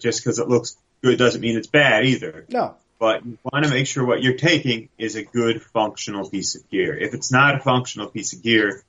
[0.00, 2.46] Just because it looks good doesn't mean it's bad either.
[2.48, 2.76] No.
[2.98, 6.68] But you want to make sure what you're taking is a good functional piece of
[6.70, 6.96] gear.
[6.96, 8.82] If it's not a functional piece of gear,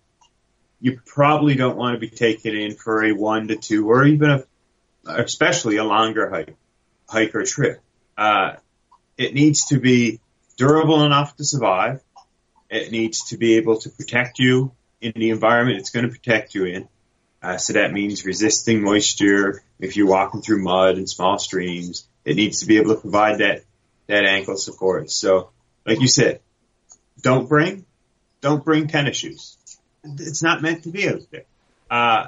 [0.80, 4.06] you probably don't want to be taking it in for a one to two or
[4.06, 4.44] even a,
[5.06, 6.56] especially a longer hike,
[7.10, 7.82] hike or trip.
[8.18, 8.56] Uh,
[9.18, 10.20] it needs to be
[10.58, 12.02] durable enough to survive.
[12.70, 16.56] It needs to be able to protect you in the environment it's going to protect
[16.56, 16.88] you in.
[17.42, 19.64] Uh, so that means resisting moisture.
[19.80, 23.40] If you're walking through mud and small streams, it needs to be able to provide
[23.40, 23.64] that,
[24.08, 25.12] that ankle support.
[25.12, 25.52] So,
[25.86, 26.42] like you said,
[27.22, 27.86] don't bring,
[28.42, 29.56] don't bring tennis shoes.
[30.04, 31.46] It's not meant to be out there.
[31.90, 32.28] Uh,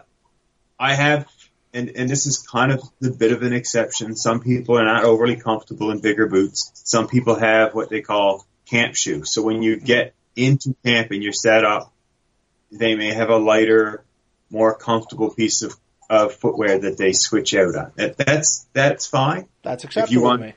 [0.80, 1.28] I have,
[1.74, 4.16] and, and this is kind of the bit of an exception.
[4.16, 6.72] Some people are not overly comfortable in bigger boots.
[6.74, 9.34] Some people have what they call camp shoes.
[9.34, 11.94] So when you get into camp and you're set up,
[12.72, 14.04] they may have a lighter,
[14.50, 15.76] more comfortable piece of,
[16.10, 17.92] of footwear that they switch out on.
[17.96, 19.48] That, that's, that's fine.
[19.64, 20.54] That's you acceptable want- to me.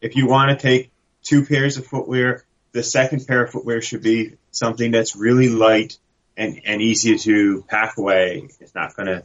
[0.00, 0.90] If you want to take
[1.22, 5.98] two pairs of footwear, the second pair of footwear should be something that's really light
[6.36, 8.48] and, and easy to pack away.
[8.60, 9.24] It's not going to,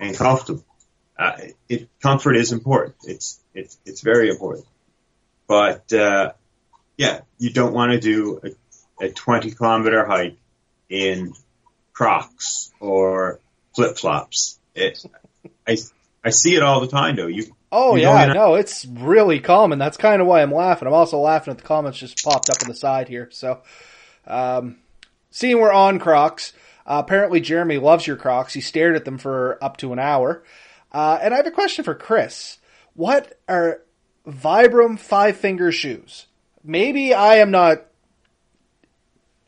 [0.00, 0.64] and comfortable.
[1.16, 1.36] Uh,
[1.68, 2.96] it, comfort is important.
[3.04, 4.66] It's, it's, it's very important.
[5.46, 6.32] But, uh,
[6.96, 8.40] yeah, you don't want to do
[9.00, 10.38] a, a 20 kilometer hike
[10.88, 11.34] in
[11.92, 13.38] Crocs or
[13.74, 14.58] flip flops.
[14.76, 15.76] I,
[16.24, 17.26] I see it all the time though.
[17.26, 19.78] You, Oh You know, yeah, no, it's really common.
[19.78, 20.88] That's kind of why I'm laughing.
[20.88, 23.28] I'm also laughing at the comments just popped up on the side here.
[23.30, 23.60] So,
[24.26, 24.78] um,
[25.30, 26.52] seeing we're on Crocs,
[26.90, 28.52] uh, apparently Jeremy loves your Crocs.
[28.52, 30.42] He stared at them for up to an hour.
[30.90, 32.58] Uh, and I have a question for Chris.
[32.94, 33.82] What are
[34.26, 36.26] Vibram five finger shoes?
[36.64, 37.86] Maybe I am not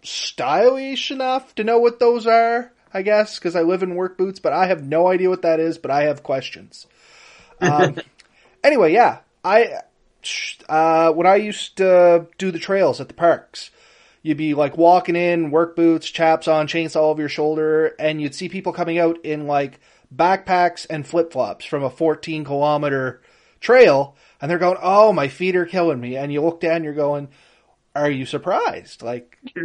[0.04, 2.72] stylish enough to know what those are.
[2.94, 5.58] I guess because I live in work boots, but I have no idea what that
[5.58, 5.78] is.
[5.78, 6.86] But I have questions.
[7.60, 7.96] Um,
[8.62, 9.80] anyway, yeah, I
[10.68, 13.72] uh, when I used to do the trails at the parks,
[14.22, 18.34] you'd be like walking in, work boots, chaps on, chainsaw over your shoulder, and you'd
[18.34, 19.80] see people coming out in like
[20.14, 23.20] backpacks and flip flops from a 14 kilometer
[23.60, 26.94] trail, and they're going, "Oh, my feet are killing me," and you look down, you're
[26.94, 27.28] going.
[27.94, 29.02] Are you surprised?
[29.02, 29.36] Like,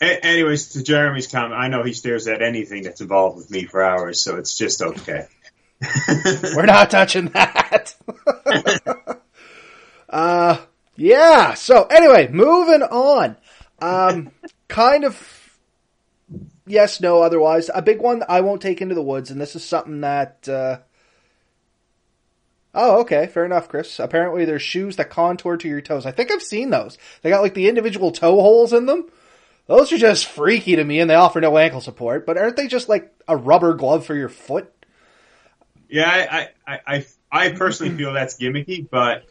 [0.00, 3.64] A- anyways, to Jeremy's comment, I know he stares at anything that's involved with me
[3.64, 5.26] for hours, so it's just okay.
[6.54, 7.94] We're not touching that.
[10.14, 10.58] uh,
[10.96, 11.54] yeah.
[11.54, 13.36] So anyway, moving on.
[13.80, 14.30] Um,
[14.68, 15.58] kind of
[16.66, 17.68] yes, no, otherwise.
[17.74, 20.78] A big one I won't take into the woods, and this is something that, uh,
[22.76, 24.00] Oh, okay, fair enough, Chris.
[24.00, 26.06] Apparently there's shoes that contour to your toes.
[26.06, 26.98] I think I've seen those.
[27.22, 29.08] They got like the individual toe holes in them.
[29.66, 32.66] Those are just freaky to me and they offer no ankle support, but aren't they
[32.66, 34.72] just like a rubber glove for your foot?
[35.88, 39.24] Yeah, I, I, I, I personally feel that's gimmicky, but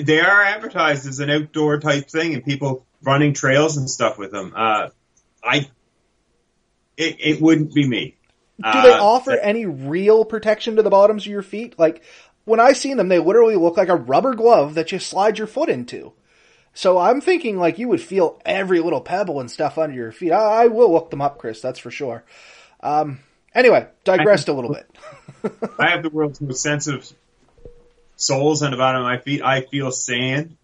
[0.00, 4.30] they are advertised as an outdoor type thing, and people running trails and stuff with
[4.30, 4.52] them.
[4.56, 4.88] Uh,
[5.42, 5.68] I,
[6.96, 8.16] it, it wouldn't be me.
[8.62, 11.78] Do they offer any real protection to the bottoms of your feet?
[11.78, 12.02] Like
[12.44, 15.48] when I seen them, they literally look like a rubber glove that you slide your
[15.48, 16.12] foot into.
[16.74, 20.30] So I'm thinking like you would feel every little pebble and stuff under your feet.
[20.32, 21.60] I, I will look them up, Chris.
[21.60, 22.24] That's for sure.
[22.80, 23.18] Um,
[23.54, 24.88] anyway, digressed a little bit.
[25.78, 27.12] I have the world's most sensitive
[28.16, 29.42] soles on the bottom of my feet.
[29.42, 30.56] I feel sand.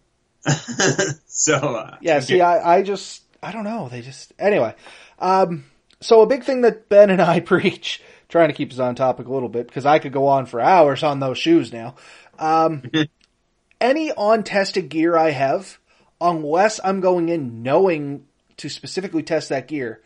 [1.25, 3.89] so uh, Yeah, see, I, I just, I don't know.
[3.89, 4.75] They just, anyway.
[5.19, 5.65] Um,
[5.99, 9.27] so a big thing that Ben and I preach, trying to keep us on topic
[9.27, 11.95] a little bit, because I could go on for hours on those shoes now.
[12.37, 12.89] Um,
[13.81, 15.79] any on tested gear I have,
[16.21, 18.25] unless I'm going in knowing
[18.57, 20.01] to specifically test that gear,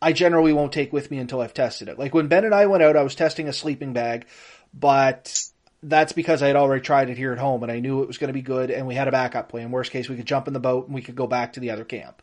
[0.00, 1.98] I generally won't take with me until I've tested it.
[1.98, 4.26] Like when Ben and I went out, I was testing a sleeping bag,
[4.74, 5.42] but
[5.82, 8.18] that's because I had already tried it here at home and I knew it was
[8.18, 9.70] going to be good and we had a backup plan.
[9.70, 11.70] Worst case, we could jump in the boat and we could go back to the
[11.70, 12.22] other camp.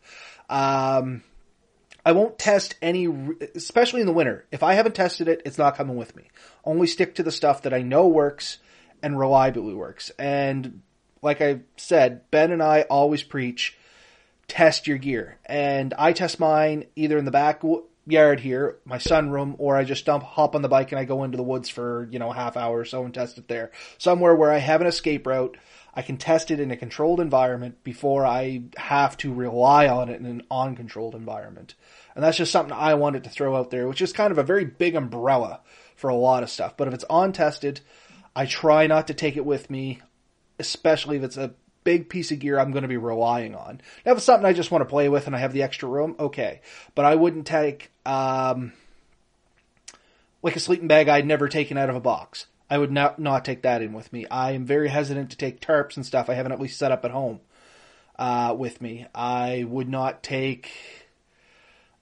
[0.49, 1.24] Um,
[2.06, 3.08] I won't test any,
[3.56, 4.45] especially in the winter.
[4.51, 6.30] If I haven't tested it, it's not coming with me.
[6.66, 8.58] Only stick to the stuff that I know works
[9.01, 10.12] and reliably works.
[10.20, 10.82] And
[11.22, 13.78] like I said, Ben and I always preach
[14.47, 15.38] test your gear.
[15.45, 17.32] And I test mine either in the
[18.06, 21.24] backyard here, my sunroom, or I just dump, hop on the bike and I go
[21.24, 23.72] into the woods for, you know, a half hour or so and test it there.
[23.97, 25.58] Somewhere where I have an escape route.
[25.95, 30.20] I can test it in a controlled environment before I have to rely on it
[30.20, 31.76] in an uncontrolled environment.
[32.16, 34.43] And that's just something I wanted to throw out there, which is kind of a
[34.43, 35.62] very big umbrella
[35.95, 36.76] for a lot of stuff.
[36.78, 37.82] But if it's untested,
[38.36, 40.01] I try not to take it with me,
[40.58, 43.81] especially if it's a big piece of gear I'm going to be relying on.
[44.05, 45.89] Now, if it's something I just want to play with and I have the extra
[45.89, 46.61] room, okay.
[46.95, 48.73] But I wouldn't take, um,
[50.41, 52.47] like a sleeping bag I'd never taken out of a box.
[52.69, 54.25] I would not, not take that in with me.
[54.31, 57.05] I am very hesitant to take tarps and stuff I haven't at least set up
[57.05, 57.39] at home,
[58.17, 59.05] uh, with me.
[59.13, 60.71] I would not take,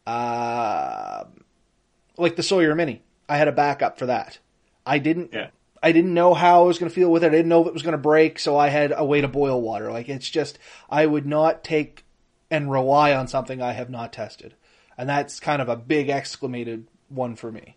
[0.08, 1.26] uh,
[2.18, 3.02] like the Sawyer Mini.
[3.28, 4.40] I had a backup for that.
[4.86, 5.50] I didn't, Yeah.
[5.84, 7.28] I didn't know how I was going to feel with it.
[7.28, 9.28] I didn't know if it was going to break, so I had a way to
[9.28, 9.92] boil water.
[9.92, 10.60] Like it's just,
[10.90, 12.06] I would not take
[12.52, 14.54] and rely on something I have not tested.
[14.98, 17.76] And that's kind of a big exclamated one for me.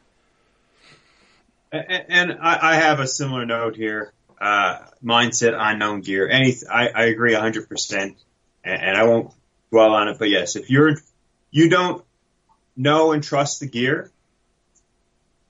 [1.72, 4.12] And, I, I have a similar note here.
[4.40, 6.28] Uh, mindset, unknown gear.
[6.28, 8.16] Any, I, I agree 100%, and,
[8.64, 9.32] and I won't
[9.70, 10.18] dwell on it.
[10.18, 10.96] But yes, if you're,
[11.50, 12.05] you don't
[12.76, 14.12] know and trust the gear,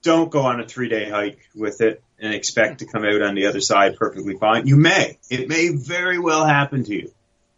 [0.01, 3.35] don't go on a three day hike with it and expect to come out on
[3.35, 4.67] the other side perfectly fine.
[4.67, 5.17] You may.
[5.29, 7.11] It may very well happen to you,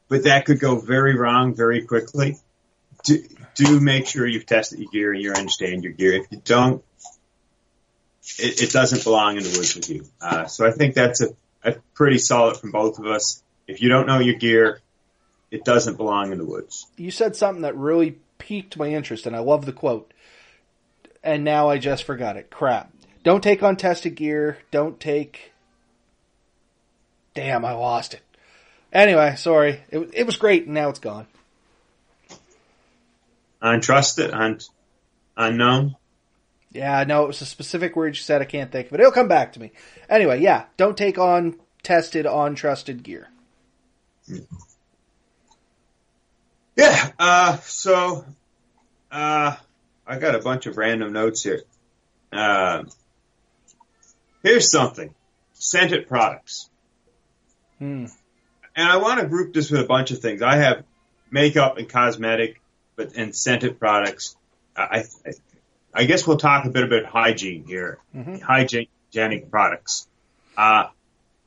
[0.09, 2.37] but that could go very wrong very quickly.
[3.03, 3.23] Do,
[3.55, 6.13] do make sure you've tested your gear and you understand your gear.
[6.13, 6.83] If you don't,
[8.39, 10.05] it, it doesn't belong in the woods with you.
[10.21, 11.29] Uh, so I think that's a,
[11.63, 13.41] a pretty solid from both of us.
[13.67, 14.81] If you don't know your gear,
[15.51, 16.87] it doesn't belong in the woods.
[16.97, 20.13] You said something that really piqued my interest, and I love the quote.
[21.23, 22.49] And now I just forgot it.
[22.49, 22.91] Crap.
[23.27, 24.57] Don't take untested gear.
[24.71, 25.51] Don't take.
[27.33, 28.21] Damn, I lost it.
[28.93, 29.81] Anyway, sorry.
[29.89, 31.27] It, it was great, and now it's gone.
[33.61, 34.59] Untrusted, un,
[35.35, 35.97] unknown.
[36.71, 38.41] Yeah, no, it was a specific word you said.
[38.41, 39.01] I can't think of it.
[39.01, 39.73] It'll come back to me.
[40.09, 43.27] Anyway, yeah, don't take on tested, untrusted gear.
[46.77, 47.11] Yeah.
[47.19, 48.23] Uh, so,
[49.11, 49.57] uh,
[50.07, 51.63] I got a bunch of random notes here.
[52.31, 52.87] Um,
[54.47, 55.13] here's something.
[55.53, 56.69] Scented products.
[57.79, 58.05] Hmm.
[58.75, 60.41] And I want to group this with a bunch of things.
[60.41, 60.83] I have
[61.31, 62.61] makeup and cosmetic,
[62.95, 64.35] but and scented products.
[64.75, 65.31] I, I,
[65.93, 67.99] I guess we'll talk a bit about hygiene here.
[68.15, 68.41] Mhm.
[68.41, 70.07] Hygienic products.
[70.55, 70.87] Uh,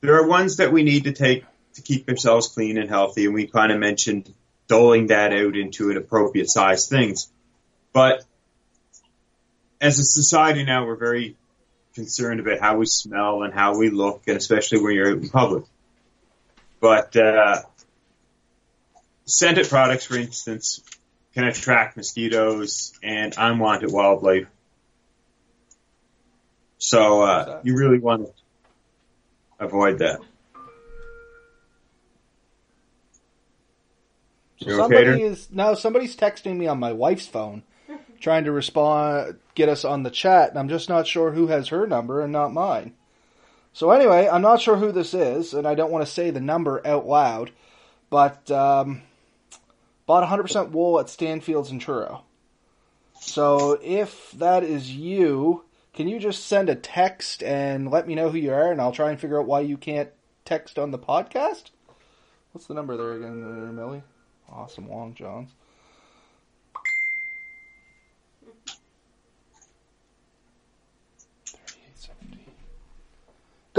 [0.00, 1.44] there are ones that we need to take
[1.74, 4.32] to keep ourselves clean and healthy, and we kind of mentioned
[4.66, 7.30] doling that out into an appropriate size things.
[7.92, 8.24] But
[9.80, 11.36] as a society now, we're very
[11.94, 15.28] concerned about how we smell and how we look, and especially when you're out in
[15.28, 15.64] public.
[16.80, 17.62] But uh,
[19.26, 20.82] scented products, for instance,
[21.34, 24.48] can attract mosquitoes and unwanted wildlife.
[26.78, 28.32] So uh, you really want to
[29.64, 30.20] avoid that.
[34.62, 35.16] So okay somebody there?
[35.16, 37.62] is now somebody's texting me on my wife's phone,
[38.20, 41.68] trying to respond, get us on the chat, and I'm just not sure who has
[41.68, 42.94] her number and not mine.
[43.72, 46.40] So anyway, I'm not sure who this is, and I don't want to say the
[46.40, 47.50] number out loud,
[48.10, 49.02] but um,
[50.06, 52.24] bought 100% wool at Stanfields and Truro.
[53.20, 58.30] So if that is you, can you just send a text and let me know
[58.30, 60.10] who you are, and I'll try and figure out why you can't
[60.44, 61.70] text on the podcast?
[62.52, 64.02] What's the number there again, Millie?
[64.50, 65.50] Awesome Long Johns.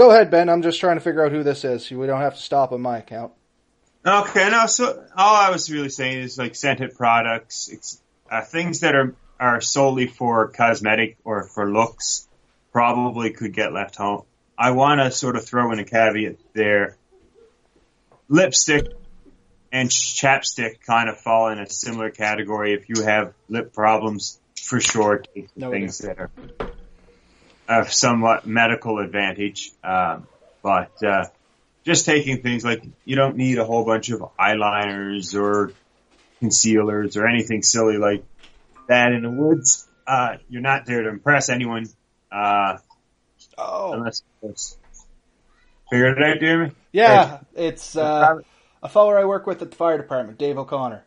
[0.02, 0.48] Go ahead, Ben.
[0.48, 1.88] I'm just trying to figure out who this is.
[1.88, 3.32] We don't have to stop on my account.
[4.04, 4.66] Okay, no.
[4.66, 9.14] So all I was really saying is like scented products, it's, uh, things that are
[9.38, 12.26] are solely for cosmetic or for looks,
[12.72, 14.24] probably could get left home.
[14.58, 16.96] I want to sort of throw in a caveat there.
[18.28, 18.88] Lipstick
[19.70, 22.74] and chapstick kind of fall in a similar category.
[22.74, 26.30] If you have lip problems, for sure, take No, things that are
[27.80, 29.70] of somewhat medical advantage.
[29.82, 30.26] Um,
[30.62, 31.24] but uh,
[31.84, 35.72] just taking things like you don't need a whole bunch of eyeliners or
[36.40, 38.24] concealers or anything silly like
[38.88, 39.86] that in the woods.
[40.06, 41.86] Uh, you're not there to impress anyone.
[42.30, 42.78] Uh,
[43.58, 44.76] Oh, unless it's
[45.90, 46.72] figured it out, Jeremy.
[46.92, 48.40] yeah, it's uh,
[48.82, 51.04] a fellow I work with at the fire department, Dave O'Connor.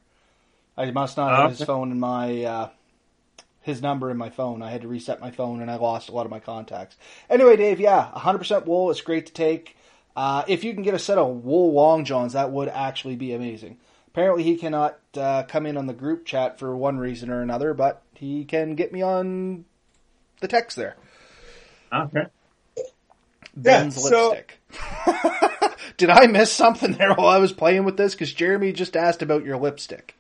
[0.77, 1.65] I must not have his Okay.
[1.65, 2.69] phone in my uh,
[3.65, 4.61] his number in my phone.
[4.61, 6.97] I had to reset my phone, and I lost a lot of my contacts.
[7.31, 9.75] Anyway, Dave, yeah, 100% wool is great to take.
[10.15, 13.33] Uh, if you can get a set of wool long johns, that would actually be
[13.33, 13.79] amazing.
[14.09, 17.73] Apparently, he cannot uh, come in on the group chat for one reason or another,
[17.73, 19.65] but he can get me on
[20.41, 20.95] the text there.
[21.91, 22.27] Okay.
[23.57, 24.59] Ben's so- lipstick.
[25.97, 28.13] Did I miss something there while I was playing with this?
[28.13, 30.15] Because Jeremy just asked about your lipstick.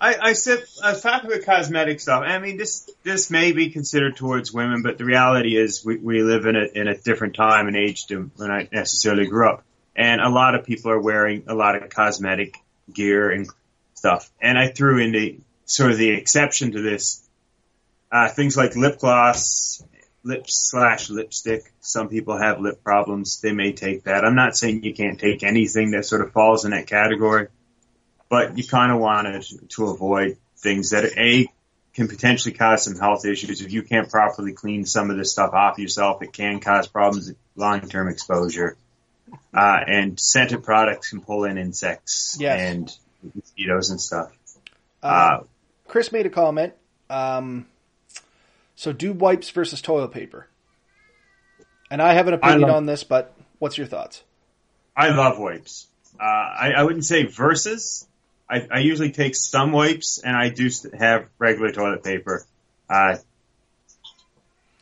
[0.00, 2.22] I, I said was talking about cosmetic stuff.
[2.24, 6.22] I mean, this this may be considered towards women, but the reality is we, we
[6.22, 9.64] live in a in a different time and age to when I necessarily grew up,
[9.96, 12.56] and a lot of people are wearing a lot of cosmetic
[12.92, 13.48] gear and
[13.94, 14.30] stuff.
[14.40, 17.28] And I threw in the sort of the exception to this,
[18.12, 19.82] uh, things like lip gloss,
[20.22, 21.72] lip slash lipstick.
[21.80, 24.24] Some people have lip problems; they may take that.
[24.24, 27.48] I'm not saying you can't take anything that sort of falls in that category
[28.28, 31.46] but you kind of wanted to avoid things that a
[31.94, 35.52] can potentially cause some health issues if you can't properly clean some of this stuff
[35.52, 36.22] off yourself.
[36.22, 38.76] It can cause problems, long-term exposure,
[39.52, 42.60] uh, and scented products can pull in insects Yes.
[42.60, 42.96] and
[43.34, 44.30] mosquitoes and stuff.
[45.02, 45.42] Uh, Uh,
[45.88, 46.74] Chris made a comment.
[47.10, 47.66] Um,
[48.76, 50.46] so, do wipes versus toilet paper.
[51.90, 54.22] And I have an opinion love- on this, but what's your thoughts?
[54.96, 55.86] I love wipes.
[56.20, 58.06] Uh, I, I wouldn't say versus.
[58.48, 62.44] I, I usually take some wipes, and I do have regular toilet paper.
[62.88, 63.16] Uh,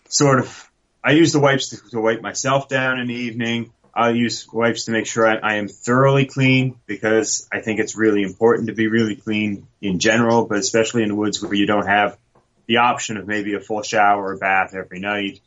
[0.09, 0.71] sort of.
[1.03, 3.73] I use the wipes to, to wipe myself down in the evening.
[3.95, 7.97] I'll use wipes to make sure I, I am thoroughly clean because I think it's
[7.97, 11.67] really important to be really clean in general, but especially in the woods where you
[11.67, 12.19] don't have
[12.67, 15.41] the option of maybe a full shower or bath every night.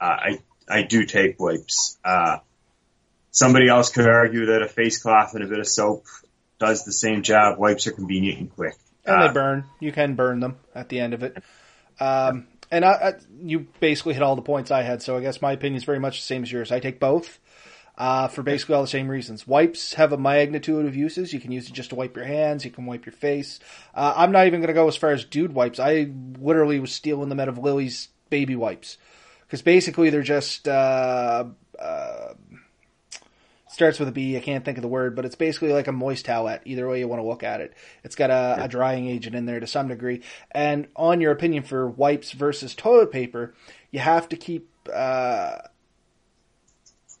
[0.00, 0.38] Uh, I
[0.68, 1.98] I do take wipes.
[2.04, 2.38] Uh,
[3.34, 6.04] Somebody else could argue that a face cloth and a bit of soap
[6.58, 7.58] does the same job.
[7.58, 8.74] Wipes are convenient and quick.
[9.04, 9.64] And Uh, they burn.
[9.80, 11.42] You can burn them at the end of it.
[12.00, 15.42] Um, and I, I, you basically hit all the points I had, so I guess
[15.42, 16.72] my opinion is very much the same as yours.
[16.72, 17.38] I take both
[17.96, 19.46] uh, for basically all the same reasons.
[19.46, 21.32] Wipes have a magnitude of uses.
[21.32, 22.64] You can use it just to wipe your hands.
[22.64, 23.60] You can wipe your face.
[23.94, 25.78] Uh, I'm not even going to go as far as dude wipes.
[25.78, 28.98] I literally was stealing them out of Lily's baby wipes
[29.46, 31.44] because basically they're just uh,
[31.78, 32.34] uh,
[33.74, 34.36] starts with a B.
[34.36, 36.60] I can't think of the word, but it's basically like a moist towelette.
[36.64, 39.46] Either way you want to look at it, it's got a, a drying agent in
[39.46, 40.22] there to some degree.
[40.52, 43.52] And on your opinion for wipes versus toilet paper,
[43.90, 44.70] you have to keep.
[44.92, 45.58] Uh,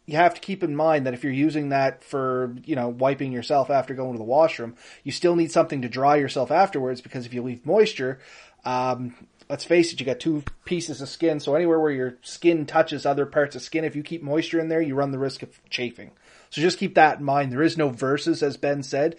[0.06, 3.32] you have to keep in mind that if you're using that for, you know, wiping
[3.32, 7.24] yourself after going to the washroom, you still need something to dry yourself afterwards because
[7.24, 8.20] if you leave moisture,
[8.66, 9.14] um,
[9.48, 13.06] let's face it, you got two pieces of skin, so anywhere where your skin touches
[13.06, 15.58] other parts of skin, if you keep moisture in there, you run the risk of
[15.70, 16.10] chafing.
[16.54, 17.50] So just keep that in mind.
[17.50, 19.16] There is no verses, as Ben said,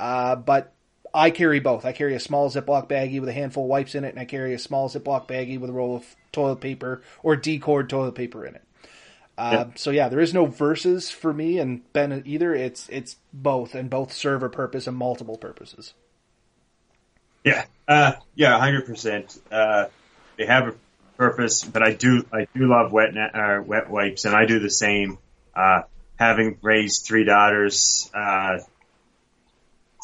[0.00, 0.72] uh, but
[1.12, 1.84] I carry both.
[1.84, 4.24] I carry a small Ziploc baggie with a handful of wipes in it, and I
[4.24, 8.46] carry a small Ziploc baggie with a roll of toilet paper or decord toilet paper
[8.46, 8.62] in it.
[9.36, 12.54] Uh, So yeah, there is no verses for me and Ben either.
[12.54, 15.92] It's it's both, and both serve a purpose and multiple purposes.
[17.44, 19.38] Yeah, uh, yeah, hundred percent.
[19.52, 19.88] Uh,
[20.38, 20.74] they have a
[21.18, 24.70] purpose, but I do, I do love wet, uh, wet wipes, and I do the
[24.70, 25.18] same.
[25.54, 25.82] Uh,
[26.18, 28.58] having raised three daughters uh,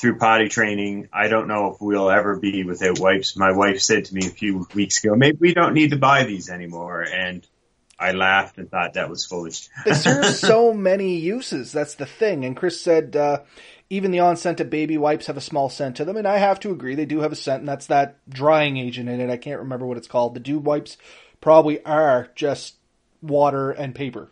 [0.01, 3.37] through potty training, I don't know if we'll ever be without wipes.
[3.37, 6.25] My wife said to me a few weeks ago, "Maybe we don't need to buy
[6.25, 7.47] these anymore," and
[7.99, 9.69] I laughed and thought that was foolish.
[9.85, 11.73] They serve so many uses.
[11.73, 12.45] That's the thing.
[12.45, 13.41] And Chris said uh,
[13.91, 16.71] even the on-scented baby wipes have a small scent to them, and I have to
[16.71, 19.31] agree they do have a scent, and that's that drying agent in it.
[19.31, 20.35] I can't remember what it's called.
[20.35, 20.97] The dude wipes
[21.41, 22.77] probably are just
[23.23, 24.31] water and paper,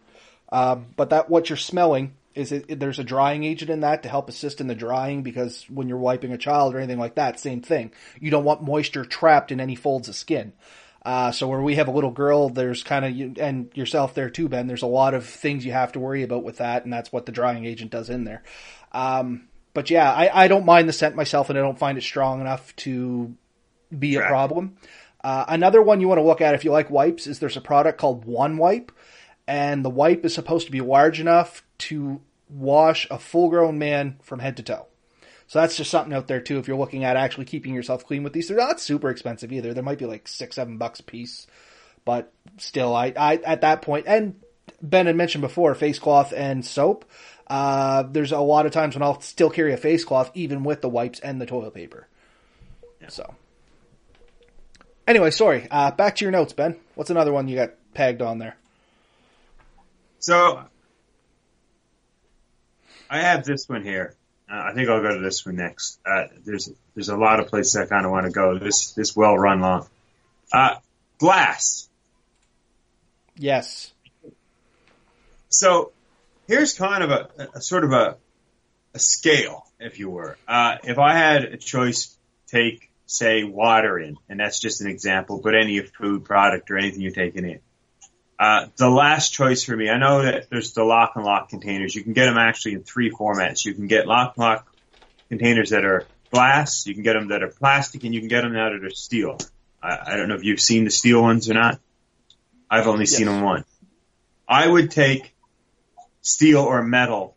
[0.52, 4.08] um, but that what you're smelling is it, there's a drying agent in that to
[4.08, 7.40] help assist in the drying because when you're wiping a child or anything like that,
[7.40, 7.90] same thing.
[8.20, 10.52] You don't want moisture trapped in any folds of skin.
[11.04, 14.48] Uh, so where we have a little girl, there's kind of, and yourself there too,
[14.48, 17.10] Ben, there's a lot of things you have to worry about with that, and that's
[17.10, 18.42] what the drying agent does in there.
[18.92, 22.02] Um, but yeah, I, I don't mind the scent myself, and I don't find it
[22.02, 23.34] strong enough to
[23.98, 24.76] be a problem.
[25.24, 27.60] Uh, another one you want to look at if you like wipes is there's a
[27.60, 28.92] product called One Wipe,
[29.46, 34.18] and the wipe is supposed to be large enough to wash a full grown man
[34.22, 34.86] from head to toe.
[35.46, 36.58] So that's just something out there too.
[36.58, 39.74] If you're looking at actually keeping yourself clean with these, they're not super expensive either.
[39.74, 41.46] They might be like six, seven bucks a piece,
[42.04, 44.36] but still, I, I at that point, and
[44.80, 47.04] Ben had mentioned before, face cloth and soap.
[47.48, 50.80] Uh, there's a lot of times when I'll still carry a face cloth even with
[50.80, 52.08] the wipes and the toilet paper.
[53.00, 53.08] Yeah.
[53.08, 53.34] So,
[55.06, 55.66] anyway, sorry.
[55.70, 56.76] Uh, back to your notes, Ben.
[56.94, 58.56] What's another one you got pegged on there?
[60.22, 60.62] So
[63.10, 64.14] I have this one here.
[64.48, 65.98] Uh, I think I'll go to this one next.
[66.06, 68.56] Uh, there's there's a lot of places I kind of want to go.
[68.56, 69.88] This this well run long.
[70.52, 70.76] Uh,
[71.18, 71.88] glass.
[73.36, 73.92] Yes.
[75.48, 75.90] So
[76.46, 78.16] here's kind of a, a sort of a,
[78.94, 80.36] a scale, if you were.
[80.46, 82.16] Uh, if I had a choice,
[82.46, 87.00] take say water in, and that's just an example, but any food product or anything
[87.00, 87.58] you're taking in.
[88.38, 91.94] Uh, the last choice for me, I know that there's the lock and lock containers.
[91.94, 93.64] You can get them actually in three formats.
[93.64, 94.66] You can get lock and lock
[95.28, 98.40] containers that are glass, you can get them that are plastic, and you can get
[98.40, 99.38] them that are steel.
[99.82, 101.78] I, I don't know if you've seen the steel ones or not.
[102.70, 103.36] I've only seen Yes.
[103.36, 103.66] them once.
[104.48, 105.34] I would take
[106.22, 107.36] steel or metal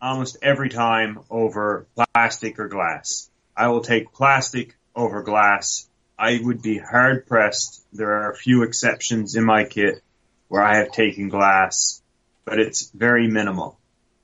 [0.00, 3.30] almost every time over plastic or glass.
[3.56, 5.87] I will take plastic over glass.
[6.18, 7.84] I would be hard pressed.
[7.92, 10.02] There are a few exceptions in my kit
[10.48, 12.02] where I have taken glass,
[12.44, 13.78] but it's very minimal.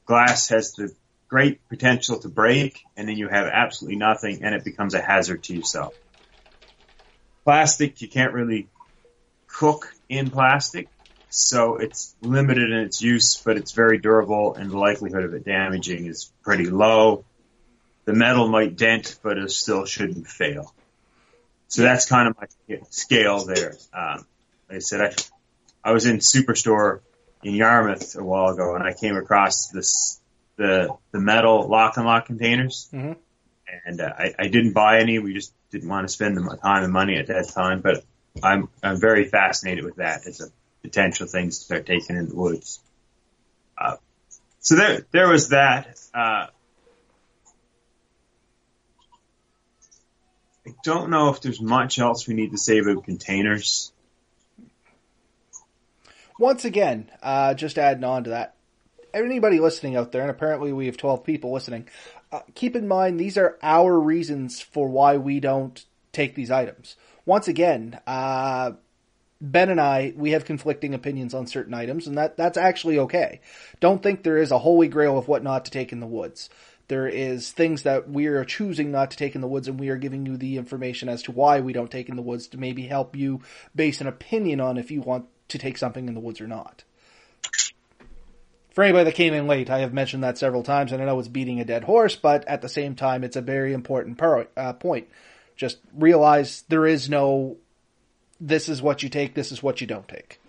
[0.04, 0.92] Glass has the
[1.28, 5.44] great potential to break and then you have absolutely nothing and it becomes a hazard
[5.44, 5.94] to yourself.
[7.44, 8.68] Plastic, you can't really
[9.46, 10.88] cook in plastic,
[11.28, 15.44] so it's limited in its use, but it's very durable and the likelihood of it
[15.44, 17.24] damaging is pretty low.
[18.04, 20.74] The metal might dent, but it still shouldn't fail.
[21.74, 22.46] So that's kind of my
[22.90, 23.74] scale there.
[23.92, 24.24] Um,
[24.68, 27.00] like I said, I, I was in Superstore
[27.42, 30.20] in Yarmouth a while ago and I came across this,
[30.54, 32.88] the, the metal lock and lock containers.
[32.92, 33.16] Mhm.
[33.84, 35.18] And uh, I, I didn't buy any.
[35.18, 38.04] We just didn't want to spend the time and money at that time, but
[38.40, 40.46] I'm, I'm very fascinated with that as a
[40.82, 42.78] potential thing to start taking in the woods.
[43.76, 43.96] Uh,
[44.60, 45.98] so there, there was that.
[46.14, 46.46] Uh,
[50.84, 53.90] don't know if there's much else we need to say about containers.
[56.38, 58.54] Once again, uh, just adding on to that,
[59.12, 61.88] anybody listening out there, and apparently we have 12 people listening,
[62.32, 66.96] uh, keep in mind these are our reasons for why we don't take these items.
[67.24, 68.72] Once again, uh,
[69.40, 73.40] Ben and I, we have conflicting opinions on certain items, and that, that's actually okay.
[73.80, 76.50] Don't think there is a holy grail of what not to take in the woods.
[76.88, 79.88] There is things that we are choosing not to take in the woods, and we
[79.88, 82.58] are giving you the information as to why we don't take in the woods to
[82.58, 83.40] maybe help you
[83.74, 86.84] base an opinion on if you want to take something in the woods or not.
[88.74, 91.18] For anybody that came in late, I have mentioned that several times, and I know
[91.20, 94.48] it's beating a dead horse, but at the same time, it's a very important per-
[94.56, 95.08] uh, point.
[95.56, 97.56] Just realize there is no,
[98.40, 100.40] this is what you take, this is what you don't take.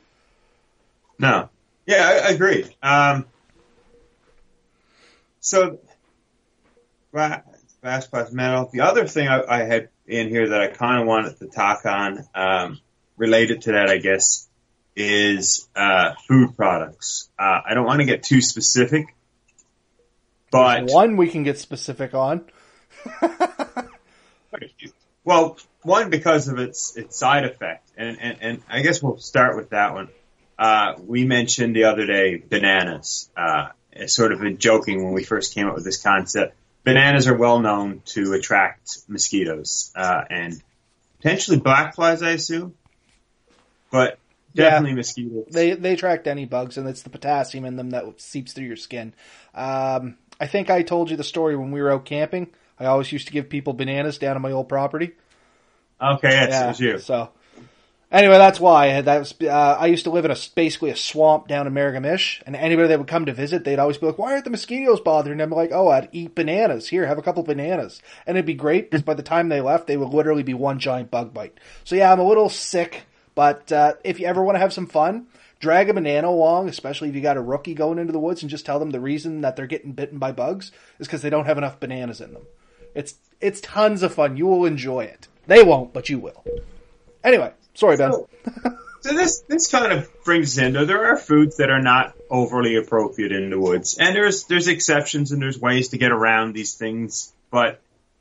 [1.20, 1.50] No.
[1.86, 2.76] Yeah, I, I agree.
[2.82, 3.26] Um,
[5.40, 5.78] so,
[7.16, 8.70] glass plus metal.
[8.72, 11.86] The other thing I, I had in here that I kind of wanted to talk
[11.86, 12.80] on, um,
[13.18, 14.48] related to that, I guess,
[14.96, 17.30] is uh, food products.
[17.40, 19.16] Uh, I don't want to get too specific,
[20.52, 22.46] but One we can get specific on.
[25.26, 29.58] Well, one because of its its side effect, and and, and I guess we'll start
[29.58, 30.10] with that one.
[30.58, 33.70] Uh, we mentioned the other day bananas, uh,
[34.06, 36.56] sort of in joking when we first came up with this concept.
[36.86, 40.62] Bananas are well known to attract mosquitoes uh, and
[41.18, 42.76] potentially black flies, I assume,
[43.92, 44.20] but
[44.54, 44.70] Yeah.
[44.70, 45.48] definitely mosquitoes.
[45.52, 48.76] They they attract any bugs, and it's the potassium in them that seeps through your
[48.76, 49.14] skin.
[49.56, 52.52] Um, I think I told you the story when we were out camping.
[52.80, 55.14] I always used to give people bananas down on my old property.
[56.00, 57.00] okay, it was you.
[57.00, 57.30] So
[58.16, 59.34] anyway, that's why that was.
[59.42, 62.88] Uh, I used to live in a basically a swamp down in Merigomish, and anybody
[62.88, 65.50] that would come to visit, they'd always be like, "Why aren't the mosquitoes bothering?" them?"
[65.50, 66.90] Like, "Oh, I'd eat bananas.
[66.90, 69.88] Here, have a couple bananas," and it'd be great because by the time they left,
[69.88, 71.60] they would literally be one giant bug bite.
[71.84, 73.04] So yeah, I'm a little sick,
[73.36, 75.28] but uh, if you ever want to have some fun.
[75.58, 78.50] Drag a banana along, especially if you got a rookie going into the woods, and
[78.50, 81.46] just tell them the reason that they're getting bitten by bugs is because they don't
[81.46, 82.44] have enough bananas in them.
[82.94, 84.38] It's it's tons of fun.
[84.38, 85.28] You will enjoy it.
[85.48, 86.44] They won't, but you will.
[87.24, 88.12] Anyway, sorry, Ben.
[88.12, 88.28] So,
[89.02, 92.76] so this this kind of brings us into there are foods that are not overly
[92.76, 96.74] appropriate in the woods, and there's there's exceptions and there's ways to get around these
[96.74, 97.80] things, but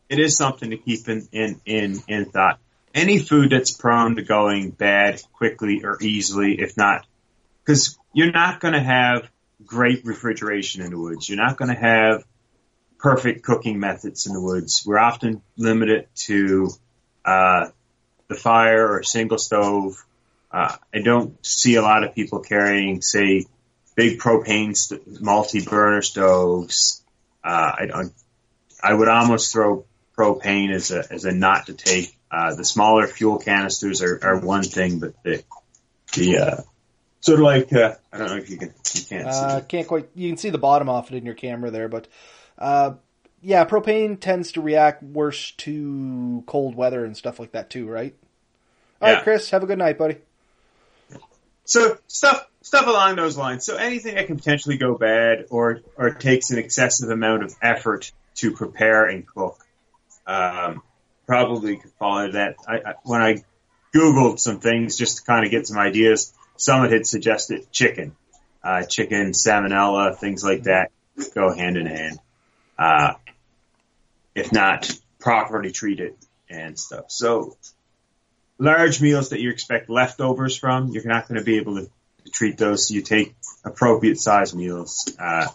[0.08, 2.58] it is something to keep in in in, in thought.
[2.94, 7.06] Any food that's prone to going bad quickly or easily, if not,
[7.64, 9.28] because you're not going to have
[9.64, 11.28] great refrigeration in the woods.
[11.28, 12.24] You're not going to have
[12.98, 14.84] perfect cooking methods in the woods.
[14.86, 16.70] We're often limited to
[17.24, 17.68] uh,
[18.34, 20.04] the fire or a single stove.
[20.50, 23.46] Uh, I don't see a lot of people carrying, say,
[23.96, 27.02] big propane st- multi-burner stoves.
[27.42, 28.02] Uh, I,
[28.82, 29.84] I would almost throw
[30.16, 32.16] propane as a as a not to take.
[32.30, 35.42] Uh, the smaller fuel canisters are, are one thing, but the
[36.14, 36.60] the uh,
[37.20, 39.66] sort of like uh, I don't know if you can you can't Uh, see.
[39.66, 40.08] can't quite.
[40.14, 42.08] You can see the bottom off it in your camera there, but
[42.58, 42.94] uh,
[43.42, 48.14] yeah, propane tends to react worse to cold weather and stuff like that too, right?
[49.04, 49.22] All right, Yeah.
[49.22, 50.16] Chris, have a good night, buddy.
[51.66, 53.66] So stuff stuff along those lines.
[53.66, 58.12] So anything that can potentially go bad or or takes an excessive amount of effort
[58.36, 59.58] to prepare and cook,
[60.26, 60.82] um,
[61.26, 62.56] probably could fall into that.
[62.66, 63.44] I, I, when I
[63.94, 68.16] googled some things just to kind of get some ideas, someone had suggested chicken,
[68.62, 70.90] uh, chicken, salmonella, things like that
[71.34, 72.18] go hand in hand.
[72.78, 73.12] Uh,
[74.34, 74.90] if not
[75.20, 76.14] properly treated
[76.48, 77.04] and stuff.
[77.08, 77.56] So
[78.58, 81.90] large meals that you expect leftovers from, you're not going to be able to,
[82.32, 82.88] treat those.
[82.88, 83.34] So you take
[83.66, 85.14] appropriate size meals.
[85.18, 85.46] Uh,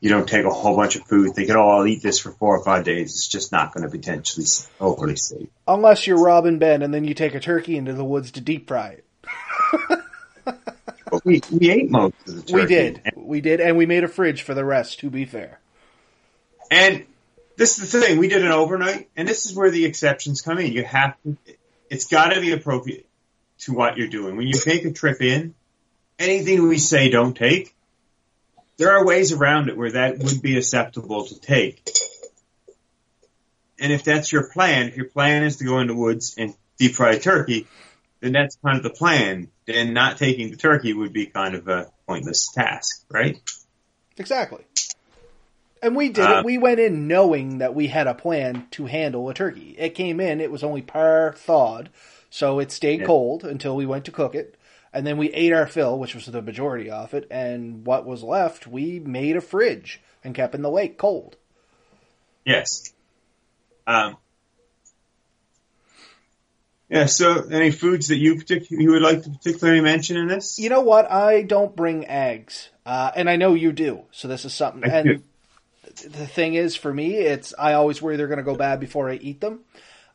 [0.00, 2.58] you don't take a whole bunch of food thinking, oh, I'll eat this for four
[2.58, 3.12] or five days.
[3.12, 4.46] It's just not going to be potentially
[4.80, 5.48] overly safe.
[5.68, 8.66] Unless you're Robin Ben, and then you take a turkey into the woods to deep
[8.66, 9.04] fry it.
[11.08, 12.54] But we, we ate most of the turkey.
[12.54, 14.98] We did, we did, and we made a fridge for the rest.
[15.00, 15.60] To be fair,
[16.70, 17.06] And
[17.56, 20.58] this is the thing, we did it overnight, and this is where the exceptions come
[20.58, 20.72] in.
[20.72, 21.36] You have to,
[21.90, 23.06] it's got to be appropriate
[23.60, 24.36] to what you're doing.
[24.36, 25.54] When you take a trip in,
[26.18, 27.74] anything we say don't take,
[28.76, 31.88] there are ways around it where that would be acceptable to take.
[33.78, 36.54] And if that's your plan, if your plan is to go in the woods and
[36.78, 37.66] deep fry turkey,
[38.20, 39.48] then that's kind of the plan.
[39.66, 43.38] Then not taking the turkey would be kind of a pointless task, right?
[44.18, 44.64] exactly.
[45.86, 46.44] And we did Uh, it.
[46.44, 49.76] We went in knowing that we had a plan to handle a turkey.
[49.78, 50.40] It came in.
[50.40, 51.90] It was only par thawed,
[52.28, 53.06] so it stayed Yeah.
[53.06, 54.56] cold until we went to cook it.
[54.92, 57.28] And then we ate our fill, which was the majority of it.
[57.30, 61.36] And what was left, we made a fridge and kept in the lake cold.
[62.44, 62.92] Yes.
[63.86, 64.16] Um,
[66.88, 67.06] yeah.
[67.06, 70.58] So, any foods that you partic- you would like to particularly mention in this?
[70.58, 71.08] You know what?
[71.08, 74.02] I don't bring eggs, uh, and I know you do.
[74.10, 74.82] So this is something.
[74.90, 75.22] I and do.
[75.96, 79.10] The thing is, for me, it's I always worry they're going to go bad before
[79.10, 79.60] I eat them,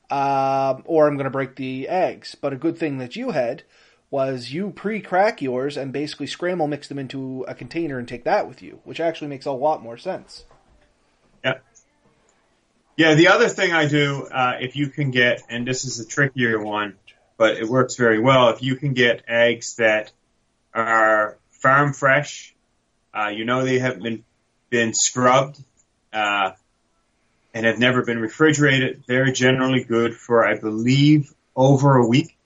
[0.09, 2.36] um, or I'm going to break the eggs.
[2.39, 3.63] But a good thing that you had
[4.09, 8.47] was you pre-crack yours and basically scramble mix them into a container and take that
[8.47, 10.43] with you, which actually makes a lot more sense.
[11.43, 11.59] Yeah.
[12.97, 13.13] Yeah.
[13.15, 16.61] The other thing I do, uh, if you can get, and this is a trickier
[16.61, 16.97] one,
[17.38, 18.49] but it works very well.
[18.49, 20.11] If you can get eggs that
[20.73, 22.53] are farm fresh,
[23.13, 24.23] uh, you know they haven't been
[24.69, 25.61] been scrubbed,
[26.14, 26.51] uh,
[27.53, 29.03] and have never been refrigerated.
[29.07, 32.38] They're generally good for, I believe, over a week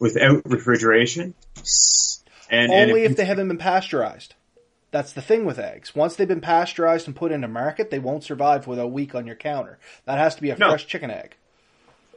[0.00, 1.34] without refrigeration.
[2.50, 4.34] And, and Only if they haven't been pasteurized.
[4.90, 5.94] That's the thing with eggs.
[5.94, 9.26] Once they've been pasteurized and put into market, they won't survive with a week on
[9.26, 9.78] your counter.
[10.04, 10.68] That has to be a No.
[10.68, 11.34] fresh chicken egg.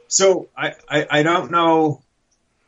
[0.06, 2.02] So I, I, I don't know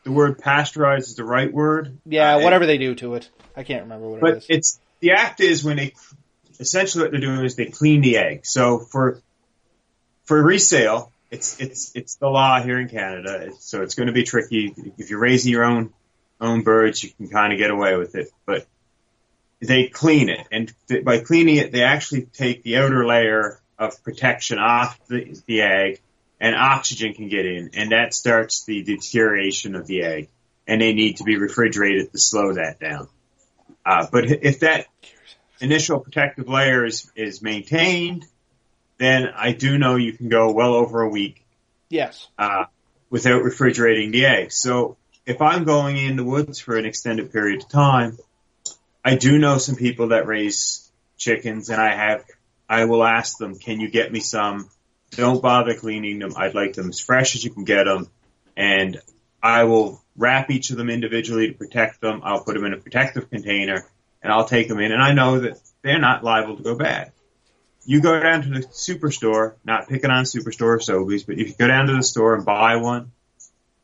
[0.02, 1.98] the word pasteurized is the right word.
[2.06, 3.30] Yeah, Uh, whatever they do to it.
[3.56, 4.46] I can't remember what it But is.
[4.48, 5.94] it's the act is when they
[6.60, 8.46] essentially what they're doing is they clean the egg.
[8.46, 9.20] So for
[10.24, 13.50] for resale, it's it's it's the law here in Canada.
[13.58, 15.92] So it's going to be tricky if you're raising your own
[16.40, 17.02] own birds.
[17.02, 18.66] You can kind of get away with it, but
[19.60, 24.02] they clean it, and th- by cleaning it, they actually take the outer layer of
[24.02, 26.00] protection off the, the egg,
[26.40, 30.28] and oxygen can get in, and that starts the deterioration of the egg,
[30.66, 33.08] and they need to be refrigerated to slow that down.
[33.84, 34.86] Uh, but if that
[35.60, 38.26] initial protective layer is, is maintained,
[38.98, 41.44] then I do know you can go well over a week
[41.88, 42.28] yes.
[42.38, 42.64] uh,
[43.08, 44.56] without refrigerating the eggs.
[44.56, 44.96] So
[45.26, 48.18] if I'm going in the woods for an extended period of time,
[49.04, 52.24] I do know some people that raise chickens, and I have
[52.68, 54.70] I will ask them, "Can you get me some?"
[55.12, 56.34] Don't bother cleaning them.
[56.36, 58.08] I'd like them as fresh as you can get them,
[58.56, 59.00] and
[59.42, 62.20] I will wrap each of them individually to protect them.
[62.22, 63.89] I'll put them in a protective container,
[64.22, 67.12] and I'll take them in, and I know that they're not liable to go bad.
[67.84, 71.54] You go down to the superstore, not picking on superstore or Sobeys, but if you
[71.58, 73.12] go down to the store and buy one,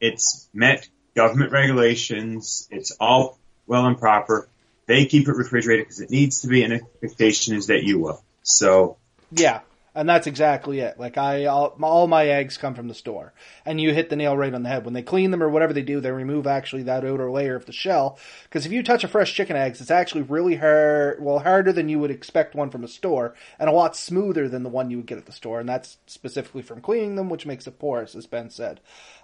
[0.01, 2.69] it's met government regulations.
[2.71, 4.49] It's all well and proper.
[4.87, 8.23] They keep it refrigerated because it needs to be, and expectation is that you will.
[8.43, 8.99] So
[9.33, 9.61] Yeah,
[9.97, 11.01] and that's exactly it.
[11.01, 13.33] Like I, all, all my eggs come from the store,
[13.65, 14.85] and you hit the nail right on the head.
[14.85, 17.65] When they clean them or whatever they do, they remove actually that outer layer of
[17.65, 18.19] the shell.
[18.45, 21.23] Because if you touch a fresh chicken eggs, it's actually really hard.
[21.23, 24.63] Well, harder than you would expect one from a store, and a lot smoother than
[24.63, 25.61] the one you would get at the store.
[25.61, 28.81] And that's specifically from cleaning them, which makes it porous, as Ben said.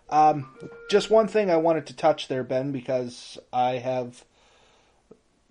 [0.09, 0.57] Um,
[0.91, 4.25] just one thing I wanted to touch there, Ben, because I have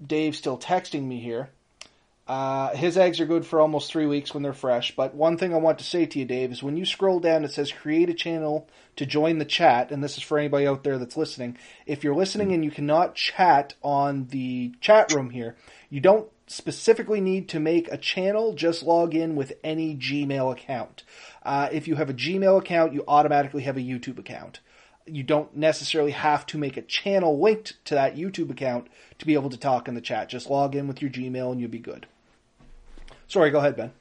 [0.05, 1.51] Dave still texting me here.
[2.31, 4.95] Uh, his eggs are good for almost three weeks when they're fresh.
[4.95, 7.43] But one thing I want to say to you, Dave, is when you scroll down,
[7.43, 9.91] it says create a channel to join the chat.
[9.91, 11.57] And this is for anybody out there that's listening.
[11.85, 15.57] If you're listening and you cannot chat on the chat room here,
[15.89, 18.53] you don't specifically need to make a channel.
[18.53, 21.03] Just log in with any Gmail account.
[21.43, 24.61] Uh, if you have a Gmail account, you automatically have a YouTube account.
[25.05, 28.87] You don't necessarily have to make a channel linked to that YouTube account
[29.19, 30.29] to be able to talk in the chat.
[30.29, 32.07] Just log in with your Gmail and you'll be good.
[33.31, 33.93] Sorry, go ahead, Ben.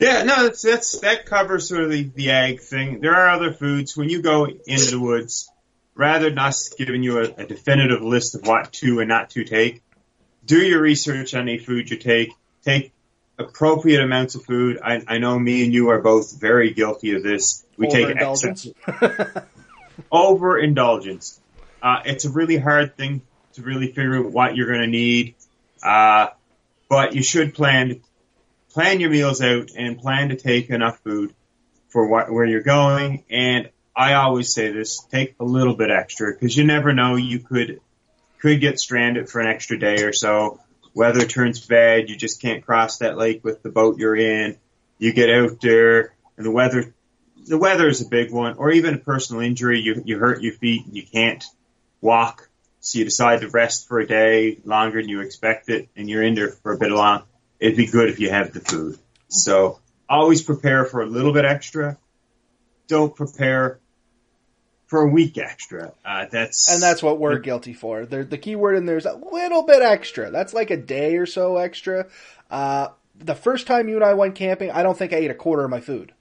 [0.00, 3.00] Yeah, no, that's, that's that covers sort of the, the egg thing.
[3.00, 5.50] There are other foods when you go into the woods.
[5.94, 9.44] Rather than us giving you a, a definitive list of what to and not to
[9.44, 9.82] take,
[10.46, 12.30] do your research on any food you take.
[12.64, 12.92] Take
[13.38, 14.80] appropriate amounts of food.
[14.82, 17.62] I, I know me and you are both very guilty of this.
[17.76, 18.68] We take excess
[20.10, 21.38] overindulgence.
[21.82, 23.20] Uh, it's a really hard thing
[23.52, 25.34] to really figure out what you're going to need.
[25.82, 26.28] Uh,
[26.92, 28.02] but you should plan
[28.74, 31.34] plan your meals out and plan to take enough food
[31.88, 33.24] for what where you're going.
[33.30, 37.16] And I always say this: take a little bit extra because you never know.
[37.16, 37.80] You could
[38.40, 40.60] could get stranded for an extra day or so.
[40.92, 42.10] Weather turns bad.
[42.10, 44.58] You just can't cross that lake with the boat you're in.
[44.98, 46.92] You get out there and the weather
[47.46, 49.80] the weather is a big one, or even a personal injury.
[49.80, 51.42] You you hurt your feet and you can't
[52.02, 52.50] walk
[52.82, 56.34] so you decide to rest for a day longer than you expected, and you're in
[56.34, 57.22] there for a bit long,
[57.60, 58.98] it'd be good if you have the food.
[59.28, 59.78] So
[60.08, 61.96] always prepare for a little bit extra.
[62.88, 63.78] Don't prepare
[64.88, 65.92] for a week extra.
[66.04, 68.04] Uh, that's and that's what we're guilty for.
[68.04, 70.32] The, the key word in there is a little bit extra.
[70.32, 72.08] That's like a day or so extra.
[72.50, 75.34] Uh, the first time you and I went camping, I don't think I ate a
[75.34, 76.12] quarter of my food.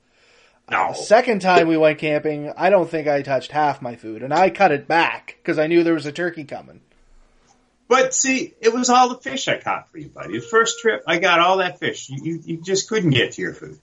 [0.70, 0.94] No.
[0.94, 4.50] second time we went camping, I don't think I touched half my food, and I
[4.50, 6.82] cut it back because I knew there was a turkey coming.
[7.88, 10.40] But see, it was all the fish I caught for you, buddy.
[10.40, 12.10] The first trip, I got all that fish.
[12.10, 13.80] You, you, you just couldn't get to your food.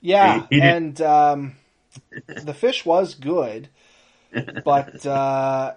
[0.00, 1.56] Yeah, and um,
[2.26, 3.68] the fish was good,
[4.64, 5.74] but uh,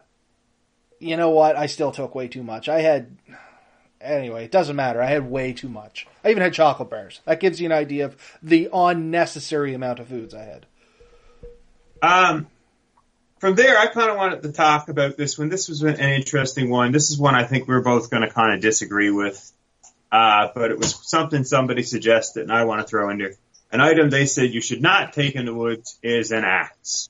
[0.99, 1.57] you know what?
[1.57, 2.69] I still took way too much.
[2.69, 3.17] I had
[4.01, 5.01] anyway, it doesn't matter.
[5.01, 6.07] I had way too much.
[6.23, 7.21] I even had chocolate bars.
[7.25, 10.65] That gives you an idea of the unnecessary amount of foods I had.
[12.01, 12.47] Um,
[13.39, 15.49] from there, I kind of wanted to talk about this one.
[15.49, 16.91] This was an interesting one.
[16.91, 19.51] This is one I think we're both going to kind of disagree with.
[20.11, 23.33] Uh, but it was something somebody suggested, and I want to throw in there.
[23.71, 27.09] An item they said you should not take in the woods is an axe.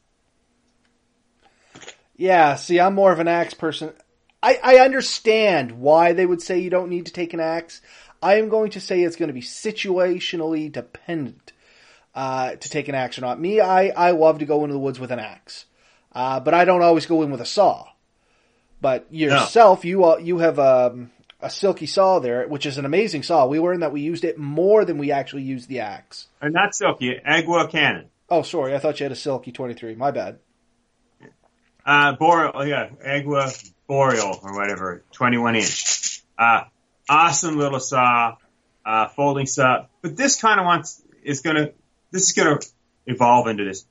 [2.18, 3.94] Yeah, see, I'm more of an axe person.
[4.46, 7.82] I, I understand why they would say you don't need to take an axe.
[8.22, 11.52] I am going to say it's going to be situationally dependent
[12.14, 13.39] uh, to take an axe or not.
[13.39, 15.66] Me, I, I love to go into the woods with an axe,
[16.12, 17.88] uh, but I don't always go in with a saw.
[18.82, 19.89] But yourself, no.
[19.89, 21.10] you you have um,
[21.41, 23.48] a silky saw there, which is an amazing saw.
[23.48, 26.28] We learned that we used it more than we actually used the axe.
[26.39, 28.10] And not silky, Agawa Canyon.
[28.30, 29.96] Oh, sorry, I thought you had a silky twenty three.
[29.96, 30.38] My bad.
[31.84, 36.24] Uh, Boreal, oh, yeah, Agawa Boreal or whatever, 21 inch.
[36.38, 36.64] Uh,
[37.10, 38.36] awesome little saw,
[38.86, 39.86] uh, folding saw.
[40.02, 41.72] But this kind of wants, is gonna,
[42.12, 42.60] this is gonna
[43.06, 43.86] evolve into this.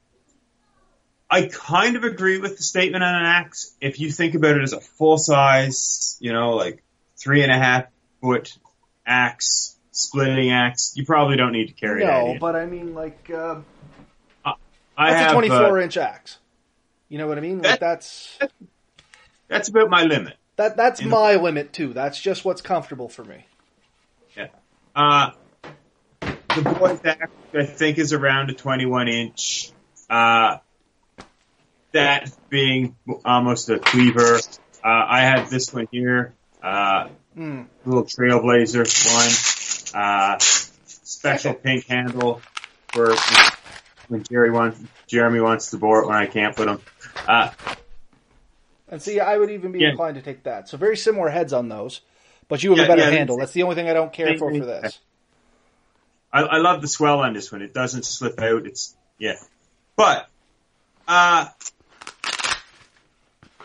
[1.30, 3.74] I kind of agree with the statement on an axe.
[3.80, 6.82] If you think about it as a full size, you know, like
[7.16, 7.86] three and a half
[8.20, 8.56] foot
[9.06, 13.30] axe, splitting axe, you probably don't need to carry no, No, but I mean, like,
[13.34, 13.60] uh,
[14.96, 16.38] I that's have, a 24 uh, inch axe.
[17.08, 17.60] You know what I mean?
[17.62, 18.38] That- Like that's
[19.48, 20.36] That's about my limit.
[20.56, 21.92] that that's my limit too.
[21.92, 23.46] That's just what's comfortable for me.
[24.36, 24.48] Yeah.
[24.96, 25.30] Uh,
[26.20, 29.72] the boy's axe, I think, is around a 21 inch.
[30.08, 30.58] Uh,
[31.92, 34.36] that being almost a cleaver.
[34.36, 34.40] Uh,
[34.84, 36.34] I have this one here.
[36.62, 37.66] Uh, Mm.
[37.84, 38.84] little Trailblazer
[39.92, 40.00] one.
[40.00, 42.40] Uh, special pink handle
[42.92, 43.16] for
[44.06, 44.78] when Jerry wants,
[45.08, 46.80] Jeremy wants to bore it when I can't put him.
[48.88, 49.90] And see, I would even be Yeah.
[49.90, 50.68] inclined to take that.
[50.68, 52.02] So very similar heads on those,
[52.48, 53.36] but you have Yeah, a better yeah, handle.
[53.38, 55.00] That's the only thing I don't care for for this.
[56.32, 57.62] I, I love the swell on this one.
[57.62, 58.66] It doesn't slip out.
[58.66, 59.36] It's yeah,
[59.96, 60.28] but
[61.06, 61.46] uh,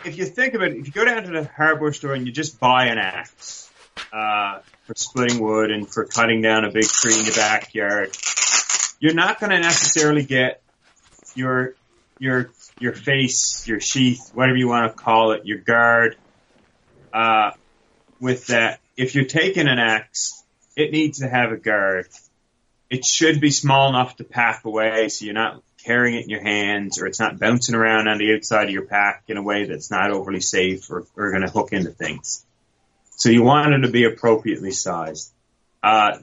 [0.06, 2.32] if you think about it, if you go down to the hardware store and you
[2.32, 3.70] just buy an axe
[4.14, 8.16] uh, for splitting wood and for cutting down a big tree in the backyard,
[9.00, 10.62] you're not going to necessarily get
[11.36, 11.76] your
[12.20, 16.16] your your face, your sheath, whatever you want to call it, your guard.
[17.14, 17.52] Uh,
[18.20, 20.44] with that, if you're taking an axe,
[20.76, 22.08] it needs to have a guard
[22.90, 26.42] it should be small enough to pack away so you're not carrying it in your
[26.42, 29.66] hands or it's not bouncing around on the outside of your pack in a way
[29.66, 32.46] that's not overly safe or, or going to hook into things.
[33.12, 35.32] So you want it to be appropriately sized.
[35.84, 36.18] Uh,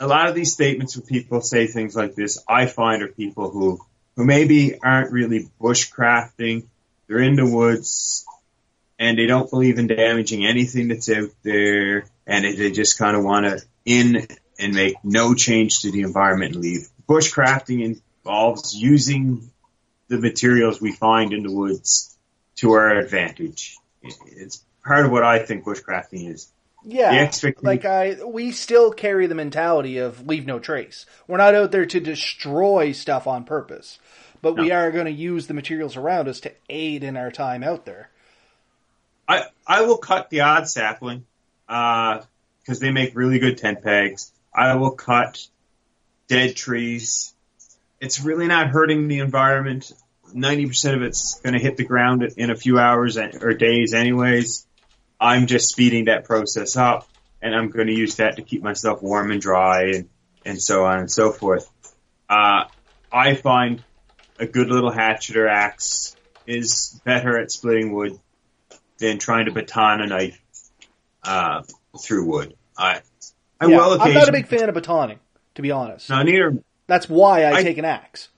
[0.00, 3.50] a lot of these statements when people say things like this, I find are people
[3.50, 3.80] who,
[4.16, 6.66] who maybe aren't really bushcrafting.
[7.06, 8.24] They're in the woods
[8.98, 13.24] and they don't believe in damaging anything that's out there and they just kind of
[13.24, 14.26] want to in
[14.58, 16.88] and make no change to the environment and leave.
[17.08, 19.50] Bushcrafting involves using
[20.08, 22.16] the materials we find in the woods
[22.56, 23.76] to our advantage.
[24.02, 26.50] It's part of what I think bushcrafting is.
[26.84, 27.30] Yeah,
[27.62, 31.06] like I, we still carry the mentality of leave no trace.
[31.28, 34.00] We're not out there to destroy stuff on purpose,
[34.40, 34.62] but no.
[34.62, 37.86] we are going to use the materials around us to aid in our time out
[37.86, 38.10] there.
[39.28, 41.24] I I will cut the odd sapling
[41.66, 42.26] because
[42.68, 44.32] uh, they make really good tent pegs.
[44.54, 45.46] I will cut
[46.28, 47.32] dead trees.
[48.00, 49.92] It's really not hurting the environment.
[50.34, 54.66] 90% of it's going to hit the ground in a few hours or days anyways.
[55.22, 57.08] I'm just speeding that process up
[57.40, 60.08] and I'm going to use that to keep myself warm and dry and,
[60.44, 61.70] and so on and so forth.
[62.28, 62.64] Uh,
[63.12, 63.84] I find
[64.40, 68.18] a good little hatchet or axe is better at splitting wood
[68.98, 70.40] than trying to baton a knife,
[71.22, 71.62] uh,
[72.00, 72.56] through wood.
[72.76, 73.02] I,
[73.60, 75.18] I yeah, will I'm not a big fan of batoning,
[75.54, 76.10] to be honest.
[76.10, 76.58] No, neither.
[76.88, 78.28] That's why I, I take an axe.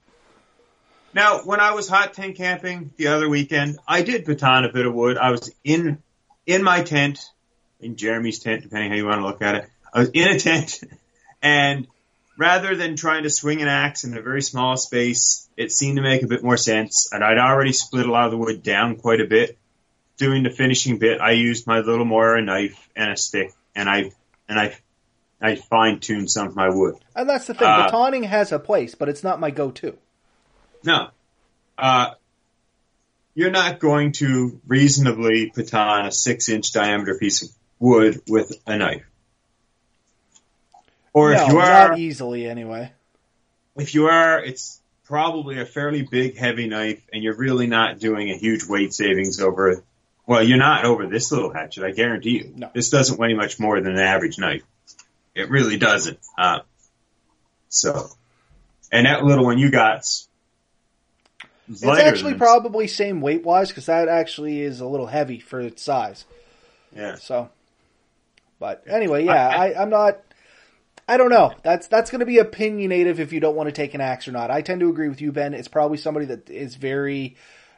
[1.14, 4.85] Now, when I was hot tent camping the other weekend, I did baton a bit
[4.85, 5.16] of wood.
[5.16, 6.03] I was in
[6.47, 7.20] in my tent,
[7.80, 9.70] in Jeremy's tent, depending how you want to look at it.
[9.92, 10.82] I was in a tent,
[11.42, 11.86] and
[12.36, 16.03] rather than trying to swing an axe in a very small space, it seemed to
[16.03, 17.09] make a bit more sense.
[17.12, 19.59] And I'd already split a lot of the wood down quite a bit.
[20.16, 24.12] Doing the finishing bit, I used my little Mora knife and a stick, and I
[24.49, 24.76] and I
[25.40, 26.95] I fine tuned some of my wood.
[27.16, 27.66] And that's the thing.
[27.66, 29.99] Uh, batoning has a place, but it's not my go-to.
[30.84, 31.09] No.
[31.76, 32.11] Uh,
[33.35, 38.53] you're not going to reasonably put on a six inch diameter piece of wood with
[38.66, 39.05] a knife.
[41.12, 42.93] Or no, if you are not easily anyway.
[43.76, 48.30] If you are, it's probably a fairly big, heavy knife, and you're really not doing
[48.30, 49.82] a huge weight savings over.
[50.26, 51.85] Well, you're not over this little hatchet.
[51.85, 52.53] I guarantee you.
[52.57, 52.70] No.
[52.74, 54.62] This doesn't weigh much more than an average knife.
[55.35, 56.18] It really doesn't.
[56.39, 56.61] Uh,
[57.68, 58.09] so,
[58.91, 60.09] and that little one you got
[61.68, 62.38] it's actually than...
[62.38, 66.24] probably same weight wise because that actually is a little heavy for its size.
[66.94, 67.16] Yeah.
[67.16, 67.50] So,
[68.58, 70.20] but anyway, yeah, I, I, I'm not.
[71.06, 71.52] I don't know.
[71.62, 74.32] That's that's going to be opinionative if you don't want to take an axe or
[74.32, 74.50] not.
[74.50, 75.54] I tend to agree with you, Ben.
[75.54, 77.36] It's probably somebody that is very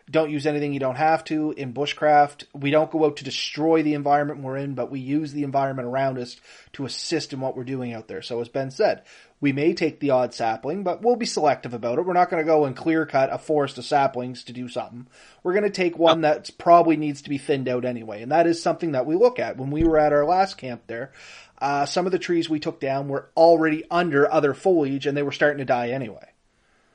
[0.08, 2.44] don't use anything you don't have to in bushcraft.
[2.54, 5.88] We don't go out to destroy the environment we're in, but we use the environment
[5.88, 6.36] around us
[6.74, 8.22] to assist in what we're doing out there.
[8.22, 9.02] So as Ben said,
[9.40, 12.06] we may take the odd sapling, but we'll be selective about it.
[12.06, 15.06] We're not going to go and clear cut a forest of saplings to do something.
[15.42, 18.22] We're going to take one that probably needs to be thinned out anyway.
[18.22, 19.58] And that is something that we look at.
[19.58, 21.12] When we were at our last camp there,
[21.58, 25.22] uh, some of the trees we took down were already under other foliage and they
[25.22, 26.30] were starting to die anyway.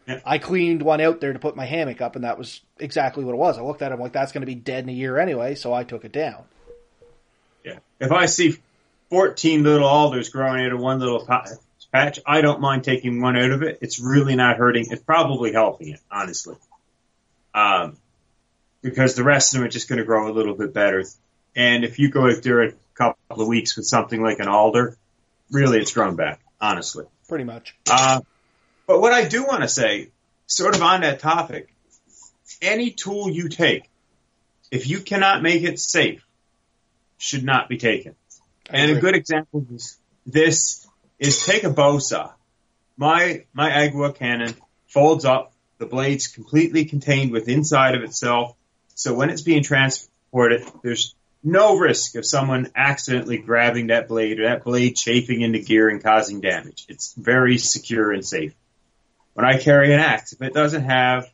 [0.07, 0.19] Yeah.
[0.25, 3.33] I cleaned one out there to put my hammock up and that was exactly what
[3.33, 3.59] it was.
[3.59, 5.53] I looked at it, I'm like, that's going to be dead in a year anyway,
[5.53, 6.43] so I took it down.
[7.63, 7.79] Yeah.
[7.99, 8.57] If I see
[9.11, 11.23] 14 little alders growing out of one little
[11.91, 12.19] patch.
[12.25, 13.79] I don't mind taking one out of it.
[13.81, 14.87] It's really not hurting.
[14.89, 16.55] It's probably helping it, honestly.
[17.53, 17.97] Um,
[18.81, 21.03] because the rest of them are just going to grow a little bit better.
[21.55, 24.97] And if you go out there a couple of weeks with something like an alder,
[25.51, 27.05] really it's grown back, honestly.
[27.27, 27.75] Pretty much.
[27.89, 28.21] Uh,
[28.87, 30.09] but what I do want to say,
[30.47, 31.73] sort of on that topic,
[32.61, 33.89] any tool you take,
[34.71, 36.25] if you cannot make it safe,
[37.17, 38.15] should not be taken.
[38.69, 40.80] And a good example is this
[41.21, 42.33] is take a Bosa.
[42.97, 44.55] My, my Agawa Canyon
[44.87, 48.55] folds up, the blade's completely contained with inside of itself.
[48.95, 54.49] So when it's being transported, there's no risk of someone accidentally grabbing that blade or
[54.49, 56.85] that blade chafing into gear and causing damage.
[56.89, 58.53] It's very secure and safe.
[59.33, 61.29] When I carry an axe, if it doesn't have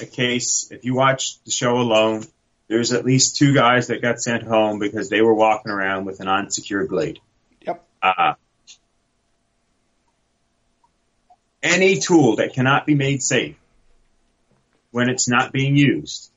[0.00, 2.24] a case, if you watch the show alone,
[2.68, 6.20] there's at least two guys that got sent home because they were walking around with
[6.20, 7.18] an unsecured blade.
[7.66, 7.84] Yep.
[8.02, 8.34] Uh,
[11.62, 13.56] any tool that cannot be made safe
[14.90, 16.30] when it's not being used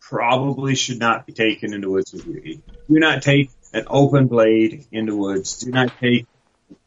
[0.00, 2.60] probably should not be taken into woods with you.
[2.88, 5.60] Do not take an open blade into the woods.
[5.60, 6.26] Do not take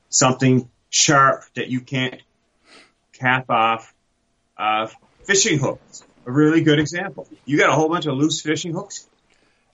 [0.09, 2.21] something sharp that you can't
[3.13, 3.93] cap off.
[4.57, 4.87] Uh,
[5.23, 7.27] fishing hooks, a really good example.
[7.45, 9.07] You got a whole bunch of loose fishing hooks.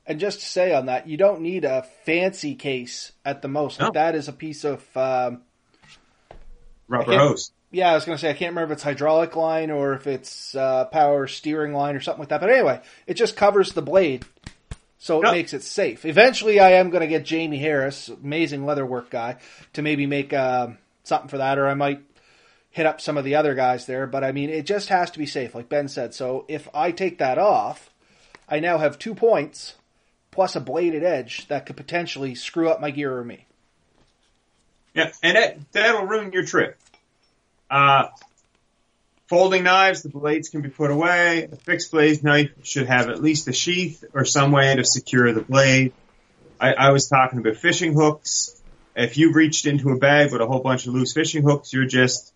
[0.06, 3.80] And just to say on that, you don't need a fancy case at the most.
[3.80, 3.86] No.
[3.86, 5.42] Like that is a piece of um,
[6.88, 9.70] rubber hose yeah, I was going to say I can't remember if it's hydraulic line
[9.72, 12.42] or if it's uh, power steering line or something like that.
[12.42, 14.26] But anyway, it just covers the blade,
[14.98, 15.34] so it Yep.
[15.34, 16.06] makes it safe.
[16.06, 19.38] Eventually, I am going to get Jamie Harris, amazing leatherwork guy,
[19.74, 20.70] to maybe make uh,
[21.04, 22.02] something for that, or I might
[22.72, 24.08] hit up some of the other guys there.
[24.08, 26.14] But I mean, it just has to be safe, like Ben said.
[26.14, 27.90] So if I take that off,
[28.48, 29.76] I now have two points
[30.32, 33.46] plus a bladed edge that could potentially screw up my gear or me.
[34.94, 36.78] Yeah, and that, that'll ruin your trip.
[37.70, 38.08] Uh,
[39.28, 41.44] folding knives, the blades can be put away.
[41.52, 45.32] A fixed blade knife should have at least a sheath or some way to secure
[45.32, 45.94] the blade.
[46.60, 48.60] I, I was talking about fishing hooks.
[48.96, 51.86] If you reached into a bag with a whole bunch of loose fishing hooks, you're
[51.86, 52.34] just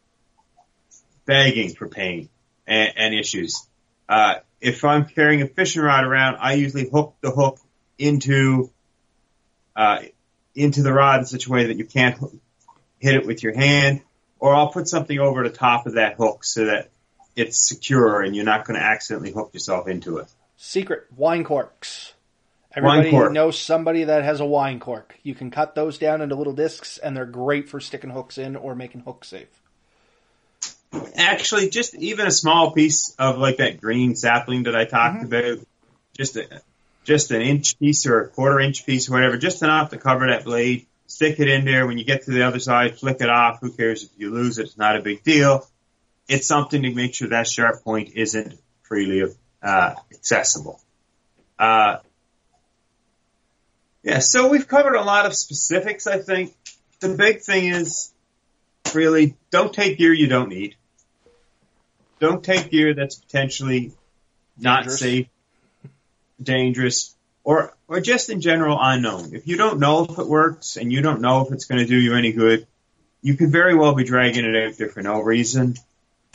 [1.26, 2.30] begging for pain
[2.68, 3.68] and, and issues.
[4.08, 7.60] Uh, if I'm carrying a fishing rod around, I usually hook the hook
[7.98, 8.72] into
[9.76, 10.00] uh,
[10.56, 12.18] into the rod in such a way that you can't
[13.00, 14.02] hit it with your hand,
[14.44, 16.90] or I'll put something over the top of that hook so that
[17.34, 20.28] it's secure and you're not going to accidentally hook yourself into it.
[20.58, 22.12] Secret wine corks.
[22.76, 23.32] Everybody cork.
[23.32, 25.16] knows somebody that has a wine cork.
[25.24, 28.58] You can cut those down into little discs, and they're great for sticking hooks in
[28.58, 29.48] or making hooks safe.
[31.16, 35.26] Actually, just even a small piece of like that green sapling that I talked Mm-hmm.
[35.54, 35.66] about,
[36.18, 36.62] just a,
[37.06, 40.28] just an inch piece or a quarter inch piece or whatever, just enough to cover
[40.28, 40.86] that blade.
[41.14, 41.86] Stick it in there.
[41.86, 43.60] When you get to the other side, flick it off.
[43.62, 44.64] Who cares if you lose it?
[44.64, 45.64] It's not a big deal.
[46.28, 50.82] It's something to make sure that sharp point isn't freely uh, accessible.
[51.60, 51.98] Uh,
[54.02, 56.08] yeah, so we've covered a lot of specifics.
[56.08, 56.52] I think
[57.00, 58.12] the big thing is
[58.96, 60.76] really don't take gear you don't need.
[62.20, 63.94] Don't take gear that's potentially
[64.58, 65.00] not Dangerous.
[65.00, 65.28] safe,
[66.42, 67.13] dangerous,
[67.44, 69.34] or or just in general unknown.
[69.34, 71.88] If you don't know if it works and you don't know if it's going to
[71.88, 72.68] do you any good,
[73.22, 75.76] you could very well be dragging it out there for no reason.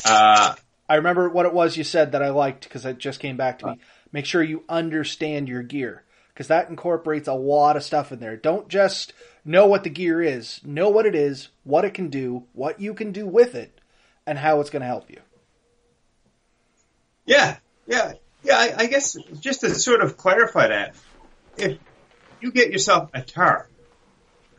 [0.04, 0.54] Uh,
[0.88, 3.58] I remember what it was you said that I liked because it just came back
[3.60, 3.80] to me.
[4.12, 8.36] Make sure you understand your gear because that incorporates a lot of stuff in there.
[8.36, 9.12] Don't just
[9.44, 10.60] know what the gear is.
[10.64, 13.80] Know what it is, what it can do, what you can do with it,
[14.26, 15.20] and how it's going to help you.
[17.26, 17.56] Yeah,
[17.86, 18.14] yeah,
[18.48, 18.56] yeah.
[18.56, 20.94] I, I guess just to sort of clarify that,
[21.56, 21.78] if
[22.40, 23.70] you get yourself a tarp,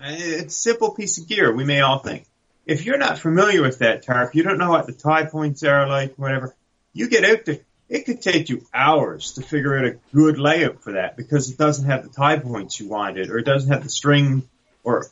[0.02, 1.54] it's a simple piece of gear.
[1.54, 2.26] We may all think.
[2.66, 5.88] If you're not familiar with that tarp, you don't know what the tie points are
[5.88, 6.56] like, whatever.
[6.94, 7.60] You get out there.
[7.90, 11.58] It could take you hours to figure out a good layout for that because it
[11.58, 14.48] doesn't have the tie points you wanted, or it doesn't have the string
[14.84, 15.08] or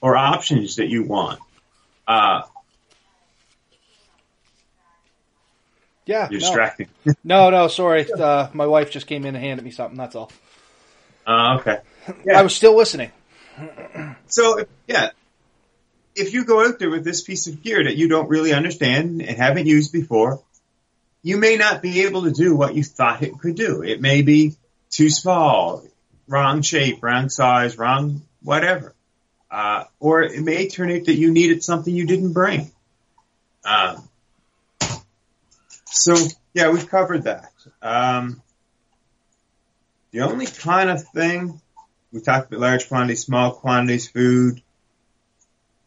[0.00, 1.40] or options that you want.
[2.06, 2.42] Uh,
[6.08, 6.28] Yeah.
[6.30, 6.46] you're no.
[6.46, 6.88] distracting.
[7.22, 8.10] No, no, sorry.
[8.10, 9.98] Uh, my wife just came in and handed me something.
[9.98, 10.32] That's all.
[11.26, 11.80] Uh, okay.
[12.24, 12.38] Yeah.
[12.38, 13.12] I was still listening.
[14.28, 15.10] So yeah,
[16.14, 19.20] if you go out there with this piece of gear that you don't really understand
[19.20, 20.42] and haven't used before,
[21.22, 23.82] you may not be able to do what you thought it could do.
[23.82, 24.54] It may be
[24.90, 25.84] too small,
[26.26, 28.94] wrong shape, wrong size, wrong whatever.
[29.50, 32.70] Uh, or it may turn out that you needed something you didn't bring.
[33.64, 34.08] Um,
[35.90, 36.16] so
[36.54, 37.52] yeah, we've covered that.
[37.82, 38.42] Um,
[40.10, 41.60] the only kind of thing
[42.12, 44.62] we talked about large quantities, small quantities, food.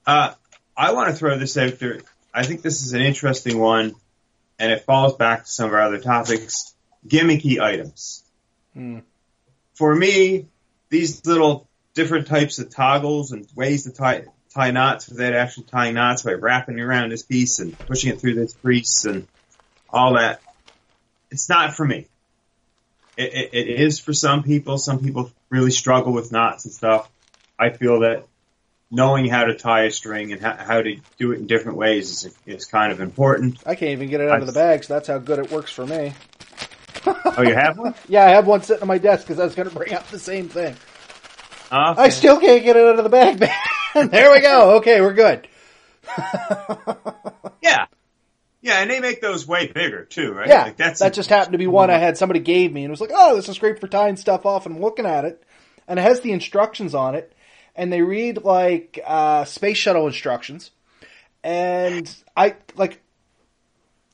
[0.06, 0.34] Uh,
[0.78, 2.00] I want to throw this out there.
[2.34, 3.96] I think this is an interesting one,
[4.60, 6.74] and it falls back to some of our other topics.
[7.08, 8.24] Gimmicky items.
[8.74, 9.00] Hmm.
[9.74, 10.48] For me,
[10.90, 15.96] these little different types of toggles and ways to tie tie knots without actually tying
[15.96, 19.28] knots by wrapping around this piece and pushing it through this crease and
[19.92, 20.42] all that.
[21.30, 22.08] It's not for me.
[23.18, 24.78] It, it, it is for some people.
[24.78, 27.10] Some people really struggle with knots and stuff.
[27.60, 28.26] I feel that
[28.90, 32.26] knowing how to tie a string and how, how to do it in different ways
[32.26, 33.58] is, is kind of important.
[33.66, 35.72] I can't even get it out of the bag, so that's how good it works
[35.72, 36.14] for me.
[37.06, 37.96] Oh, you have one?
[38.08, 40.08] Yeah, I have one sitting on my desk because I was going to bring up
[40.10, 40.76] the same thing.
[41.72, 43.40] Uh, I still can't get it out of the bag,
[43.96, 44.10] man.
[44.10, 44.78] there we go.
[44.78, 45.48] Okay, we're good.
[47.62, 47.86] yeah.
[48.62, 50.48] Yeah, and they make those way bigger too, right?
[50.48, 52.90] Yeah, Like, that's that just happened to be one I had somebody gave me and
[52.90, 54.66] it was like, oh, this is great for tying stuff off.
[54.66, 55.44] And I'm looking at it,
[55.88, 57.34] and it has the instructions on it,
[57.76, 60.70] and they read like uh, space shuttle instructions,
[61.44, 63.02] and I like,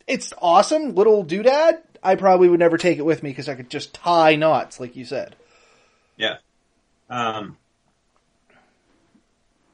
[0.07, 1.79] it's awesome, little doodad.
[2.01, 4.95] I probably would never take it with me because I could just tie knots, like
[4.95, 5.35] you said.
[6.15, 6.37] Yeah.
[7.09, 7.57] Um,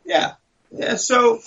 [0.06, 0.34] yeah.
[0.72, 0.96] Yeah.
[0.96, 1.42] So,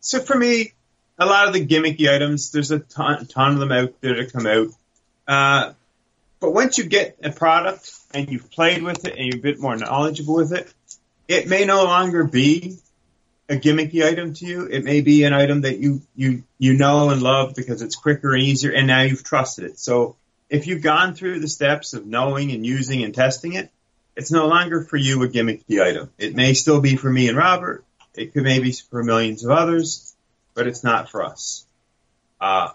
[0.00, 0.74] so for me,
[1.18, 4.30] a lot of the gimmicky items, there's a ton, ton of them out there to
[4.30, 4.68] come out.
[5.26, 5.72] Uh,
[6.40, 9.58] but once you get a product and you've played with it and you're a bit
[9.58, 10.72] more knowledgeable with it,
[11.26, 12.78] it may no longer be
[13.48, 14.66] a gimmicky item to you.
[14.66, 18.34] It may be an item that you, you, you know and love because it's quicker
[18.34, 19.78] and easier and now you've trusted it.
[19.78, 20.16] So
[20.48, 23.70] if you've gone through the steps of knowing and using and testing it,
[24.16, 26.10] it's no longer for you a gimmicky item.
[26.18, 27.84] It may still be for me and Robert.
[28.14, 30.14] It could maybe for millions of others,
[30.58, 31.64] but it's not for us.
[32.40, 32.70] Uh,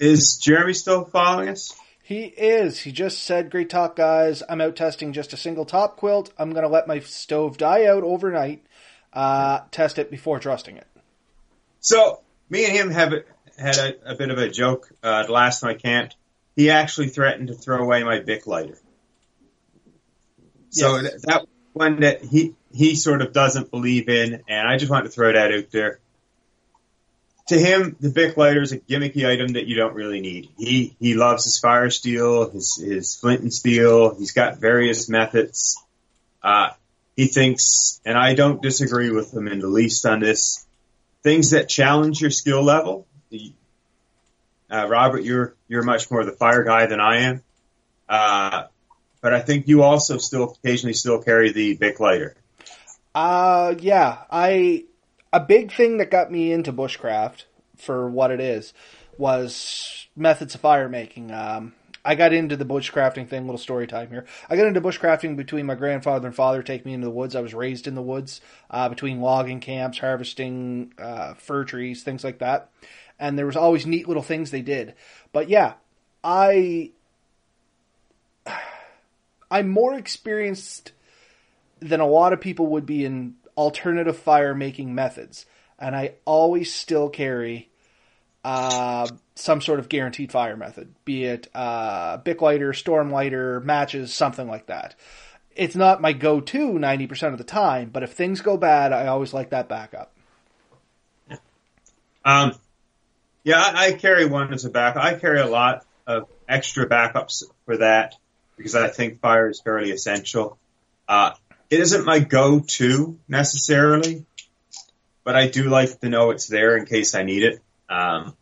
[0.00, 1.72] is Jeremy still following us?
[2.02, 2.80] He is.
[2.80, 4.42] He just said, Great talk, guys.
[4.48, 6.32] I'm out testing just a single top quilt.
[6.36, 8.66] I'm going to let my stove die out overnight,
[9.12, 10.86] uh, test it before trusting it.
[11.78, 12.20] So,
[12.50, 13.14] me and him have
[13.56, 16.16] had a, a bit of a joke uh, last time I camped.
[16.56, 18.78] He actually threatened to throw away my Bic lighter.
[20.70, 21.12] So yes.
[21.12, 25.04] that, that one that he he sort of doesn't believe in, and I just want
[25.04, 26.00] to throw that out there
[27.52, 30.50] to him, the Bic lighter is a gimmicky item that you don't really need.
[30.58, 34.14] He he loves his fire steel, his his flint and steel.
[34.14, 35.82] He's got various methods.
[36.42, 36.70] Uh,
[37.16, 40.66] he thinks, and I don't disagree with him in the least on this.
[41.22, 43.06] Things that challenge your skill level.
[44.70, 47.42] Uh, Robert, you're you're much more the fire guy than I am.
[48.08, 48.64] Uh,
[49.20, 52.34] but I think you also still occasionally still carry the Bic lighter.
[53.14, 54.84] Uh, yeah, I
[55.32, 57.44] a big thing that got me into bushcraft
[57.76, 58.72] for what it is
[59.18, 61.30] was methods of fire making.
[61.30, 63.46] Um, I got into the bushcrafting thing.
[63.46, 64.26] Little story time here.
[64.50, 67.36] I got into bushcrafting between my grandfather and father take me into the woods.
[67.36, 68.40] I was raised in the woods,
[68.70, 72.70] uh, between logging camps, harvesting uh, fir trees, things like that.
[73.18, 74.94] And there was always neat little things they did.
[75.32, 75.74] But yeah,
[76.24, 76.90] I
[79.50, 80.92] I'm more experienced
[81.78, 85.46] than a lot of people would be in alternative fire making methods,
[85.78, 87.70] and I always still carry
[88.44, 94.12] uh, some sort of guaranteed fire method, be it uh, Bic lighter, storm lighter, matches,
[94.12, 94.94] something like that.
[95.54, 99.34] It's not my go-to 90% of the time, but if things go bad, I always
[99.34, 100.12] like that backup.
[102.24, 102.52] Um,
[103.44, 105.02] yeah, I, I carry one as a backup.
[105.02, 108.14] I carry a lot of extra backups for that
[108.56, 110.58] because I think fire is fairly essential.
[111.08, 111.32] Uh,
[111.72, 114.26] it isn't my go-to necessarily,
[115.24, 117.62] but I do like to know it's there in case I need it.
[117.88, 118.36] Um,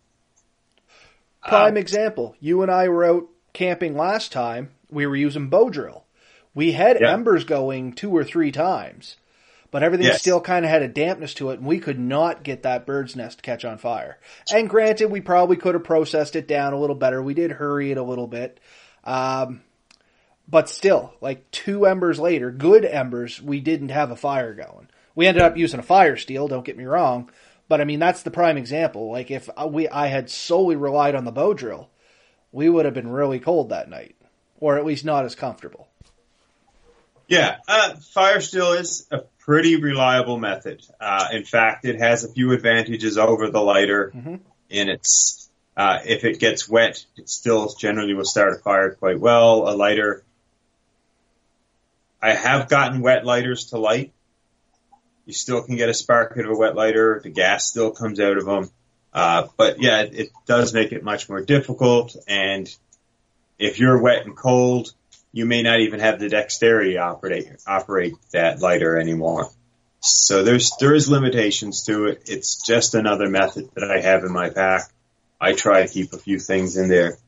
[1.46, 4.70] Prime um, example: you and I were out camping last time.
[4.90, 6.04] We were using bow drill.
[6.56, 7.12] We had yeah.
[7.12, 9.16] embers going two or three times,
[9.70, 10.20] but everything yes.
[10.20, 13.14] still kind of had a dampness to it, and we could not get that bird's
[13.14, 14.18] nest to catch on fire.
[14.52, 17.22] And granted, we probably could have processed it down a little better.
[17.22, 18.58] We did hurry it a little bit.
[19.04, 19.60] Um,
[20.50, 24.88] but still, like two embers later, good embers, we didn't have a fire going.
[25.14, 27.30] We ended up using a fire steel, don't get me wrong,
[27.68, 29.10] but I mean that's the prime example.
[29.10, 31.90] Like if we I had solely relied on the bow drill,
[32.52, 34.16] we would have been really cold that night,
[34.58, 35.88] or at least not as comfortable.
[37.28, 40.84] Yeah, uh, fire steel is a pretty reliable method.
[41.00, 44.36] Uh, in fact, it has a few advantages over the lighter mm-hmm.
[44.68, 49.20] in its uh, if it gets wet, it still generally will start a fire quite
[49.20, 49.68] well.
[49.68, 50.24] A lighter
[52.22, 54.12] I have gotten wet lighters to light.
[55.26, 57.20] You still can get a spark out of a wet lighter.
[57.22, 58.70] The gas still comes out of them.
[59.12, 62.16] Uh, but yeah, it, it does make it much more difficult.
[62.28, 62.68] And
[63.58, 64.92] if you're wet and cold,
[65.32, 69.48] you may not even have the dexterity operate operate that lighter anymore.
[70.00, 72.22] So there's there is limitations to it.
[72.26, 74.90] It's just another method that I have in my pack.
[75.40, 77.18] I try to keep a few things in there,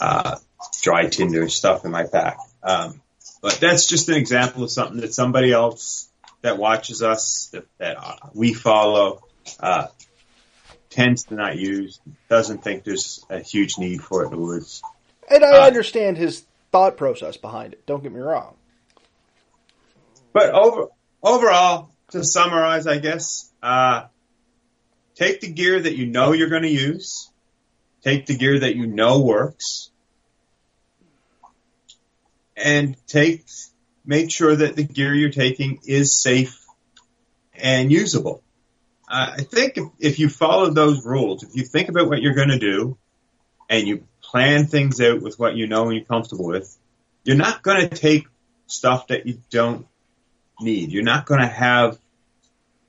[0.00, 0.36] uh,
[0.82, 2.38] dry tinder stuff in my pack.
[2.62, 3.00] Um,
[3.40, 6.08] but that's just an example of something that somebody else
[6.42, 9.22] that watches us, that, that uh, we follow,
[9.60, 9.88] uh,
[10.90, 14.82] tends to not use, doesn't think there's a huge need for it in the woods.
[15.30, 17.86] And I uh, understand his thought process behind it.
[17.86, 18.54] Don't get me wrong.
[20.32, 20.86] But over,
[21.22, 24.06] overall, to summarize, I guess, uh,
[25.14, 27.30] take the gear that you know you're going to use.
[28.02, 29.90] Take the gear that you know works
[32.62, 33.44] and take,
[34.04, 36.64] make sure that the gear you're taking is safe
[37.54, 38.42] and usable.
[39.08, 42.58] I think if you follow those rules, if you think about what you're going to
[42.58, 42.98] do
[43.70, 46.76] and you plan things out with what you know and you're comfortable with,
[47.24, 48.26] you're not going to take
[48.66, 49.86] stuff that you don't
[50.60, 50.92] need.
[50.92, 51.98] You're not going to have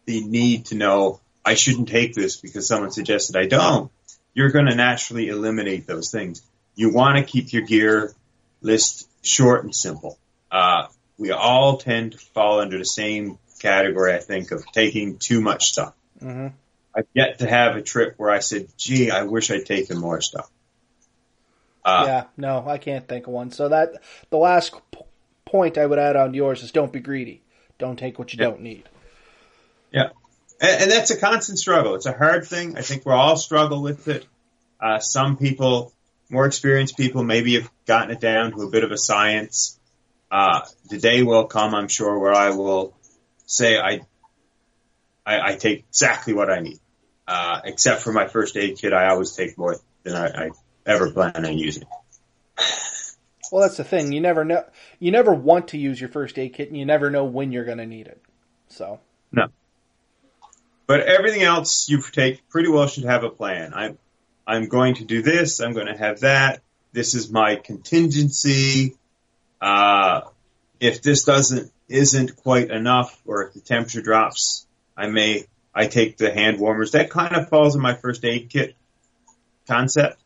[0.05, 3.91] the need to know I shouldn't take this because someone suggested I don't.
[4.33, 6.41] You're going to naturally eliminate those things.
[6.75, 8.13] You want to keep your gear
[8.61, 10.17] list short and simple.
[10.51, 10.87] Uh,
[11.17, 15.65] we all tend to fall under the same category, I think, of taking too much
[15.65, 15.93] stuff.
[16.21, 16.47] Mm-hmm.
[16.95, 20.21] I've yet to have a trip where I said, gee, I wish I'd taken more
[20.21, 20.49] stuff.
[21.85, 23.51] Uh, yeah, no, I can't think of one.
[23.51, 24.99] So that the last p-
[25.45, 27.41] point I would add on yours is don't be greedy.
[27.77, 28.49] Don't take what you yeah.
[28.49, 28.89] don't need.
[29.91, 30.09] Yeah.
[30.61, 31.95] And, and, that's a constant struggle.
[31.95, 32.77] It's a hard thing.
[32.77, 34.25] I think we all struggle with it.
[34.79, 35.93] Uh, some people,
[36.29, 39.79] more experienced people, maybe have gotten it down to a bit of a science.
[40.29, 42.95] Uh, the day will come, I'm sure, where I will
[43.47, 44.01] say I,
[45.25, 46.79] I, I take exactly what I need.
[47.27, 50.49] Uh, except for my first aid kit, I always take more than I, I
[50.85, 51.83] ever plan on using.
[53.51, 54.11] Well, that's the thing.
[54.11, 54.63] You never know.
[54.99, 57.65] You never want to use your first aid kit, and you never know when you're
[57.65, 58.21] going to need it.
[58.67, 58.99] So
[59.31, 59.47] no.
[60.85, 63.73] But everything else you take pretty well should have a plan.
[63.73, 63.97] I'm
[64.45, 65.59] I'm going to do this.
[65.59, 66.61] I'm going to have that.
[66.91, 68.95] This is my contingency.
[69.61, 70.21] Uh,
[70.79, 76.17] if this doesn't isn't quite enough, or if the temperature drops, I may I take
[76.17, 76.91] the hand warmers.
[76.91, 78.75] That kind of falls in my first aid kit
[79.67, 80.19] concept.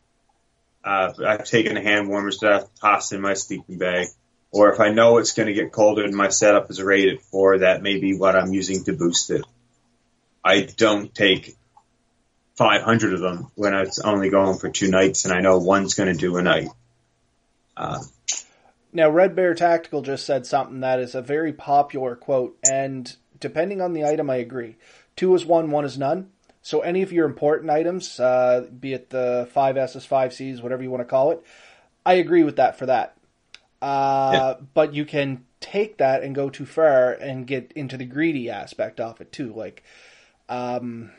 [0.82, 4.08] Uh, I've taken the hand warmers that I've tossed in my sleeping bag.
[4.50, 7.58] Or if I know it's going to get colder and my setup is rated for,
[7.58, 9.44] that may be what I'm using to boost it.
[10.44, 11.56] I don't take
[12.54, 16.12] 500 of them when it's only going for two nights and I know one's going
[16.12, 16.68] to do a night.
[17.76, 18.00] Uh,
[18.94, 23.80] now, Red Bear Tactical just said something that is a very popular quote, and depending
[23.80, 24.76] on the item, I agree.
[25.16, 26.30] Two is one, one is none.
[26.62, 31.00] So any of your important items, uh, be it the 5Ss, 5Cs, whatever you want
[31.00, 31.42] to call it,
[32.06, 33.16] I agree with that for that.
[33.82, 34.54] Uh, yeah.
[34.72, 39.00] But you can take that and go too far and get into the greedy aspect
[39.00, 39.52] of it too.
[39.52, 39.82] Like,
[40.48, 41.10] um,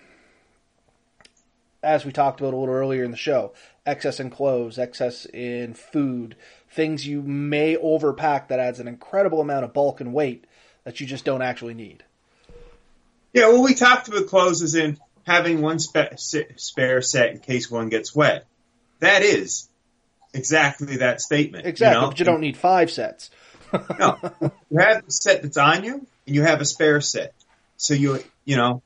[1.86, 3.53] as we talked about a little earlier in the show,
[3.86, 6.36] excess in clothes, excess in food,
[6.70, 10.45] things you may overpack that adds an incredible amount of bulk and weight
[10.84, 12.03] that you just don't actually need.
[13.34, 16.18] Yeah, well, we talked about clothes as in having one spe-
[16.56, 18.45] spare set in case one gets wet.
[18.99, 19.70] That is
[20.34, 21.66] exactly that statement.
[21.66, 22.10] Exactly, you know?
[22.10, 23.30] but you don't need five sets.
[23.99, 24.18] no,
[24.70, 27.34] you have a set that's on you, and you have a spare set.
[27.78, 28.82] So you, you know,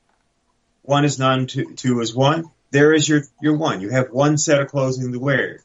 [0.82, 2.50] one is none, two, two is one.
[2.70, 3.80] There is your your one.
[3.80, 5.60] You have one set of clothing to wear.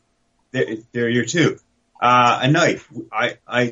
[0.52, 1.60] There, there your two.
[2.02, 2.90] Uh, a knife.
[3.12, 3.72] I I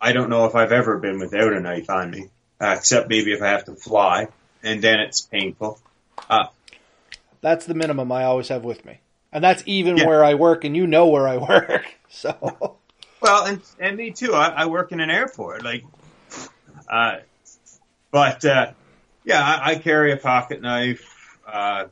[0.00, 2.28] I don't know if I've ever been without a knife on me,
[2.60, 4.28] uh, except maybe if I have to fly,
[4.62, 5.78] and then it's painful.
[6.28, 6.46] Uh,
[7.40, 9.00] that's the minimum I always have with me,
[9.32, 10.06] and that's even yeah.
[10.06, 11.86] where I work, and you know where I work.
[12.14, 12.76] So,
[13.22, 14.34] well, and and me too.
[14.34, 15.82] I, I work in an airport, like,
[16.86, 17.20] uh,
[18.10, 18.72] but uh,
[19.24, 21.38] yeah, I, I carry a pocket knife.
[21.46, 21.86] Uh,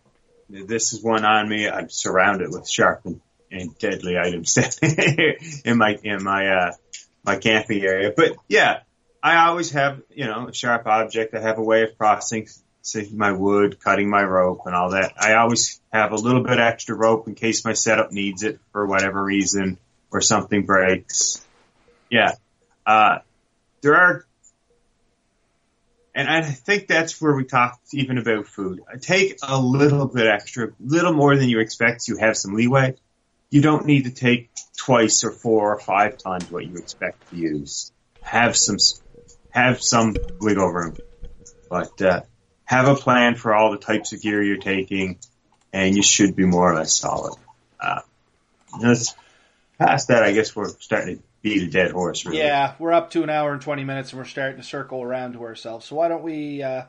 [0.51, 1.69] this is one on me.
[1.69, 3.21] I'm surrounded with sharp and,
[3.51, 4.57] and deadly items
[5.65, 6.73] in my in my uh,
[7.25, 8.13] my camping area.
[8.17, 8.81] But yeah,
[9.23, 11.35] I always have you know a sharp object.
[11.35, 12.49] I have a way of processing
[13.13, 15.13] my wood, cutting my rope and all that.
[15.19, 18.87] I always have a little bit extra rope in case my setup needs it for
[18.87, 19.79] whatever reason
[20.11, 21.45] or something breaks.
[22.11, 22.33] Yeah.
[22.85, 23.19] Uh,
[23.83, 24.25] there are,
[26.15, 28.81] and I think that's where we talk even about food.
[29.01, 32.09] Take a little bit extra, little more than you expect.
[32.09, 32.97] You have some leeway.
[33.51, 37.37] You don't need to take twice or four or five times what you expect to
[37.37, 37.93] use.
[38.23, 38.77] Have some,
[39.51, 40.97] have some wiggle room.
[41.69, 42.21] But, uh,
[42.65, 45.19] have a plan for all the types of gear you're taking,
[45.73, 47.35] and you should be more or less solid.
[47.81, 48.03] Uh,
[49.79, 52.25] past that, I guess we're starting to beat a dead horse.
[52.25, 52.39] Really.
[52.39, 55.35] Yeah, we're up to an hour and twenty minutes, and we're starting to circle around
[55.35, 55.87] to ourselves.
[55.87, 56.63] So why don't we?
[56.63, 56.85] Uh,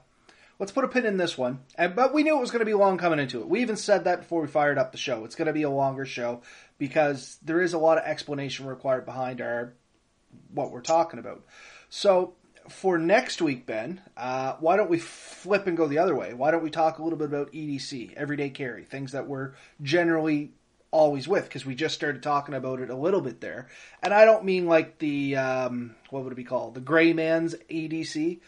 [0.61, 1.59] let's put a pin in this one.
[1.75, 3.49] And, but we knew it was going to be long coming into it.
[3.49, 5.25] We even said that before we fired up the show.
[5.25, 6.41] It's going to be a longer show
[6.77, 9.73] because there is a lot of explanation required behind our
[10.53, 11.43] what we're talking about.
[11.89, 12.35] So
[12.69, 16.33] for next week, Ben, uh, why don't we flip and go the other way?
[16.33, 20.53] Why don't we talk a little bit about EDC, everyday carry, things that we're generally
[20.91, 23.67] always with, because we just started talking about it a little bit there.
[24.03, 26.75] And I don't mean like the, um, what would it be called?
[26.75, 28.39] The gray man's EDC,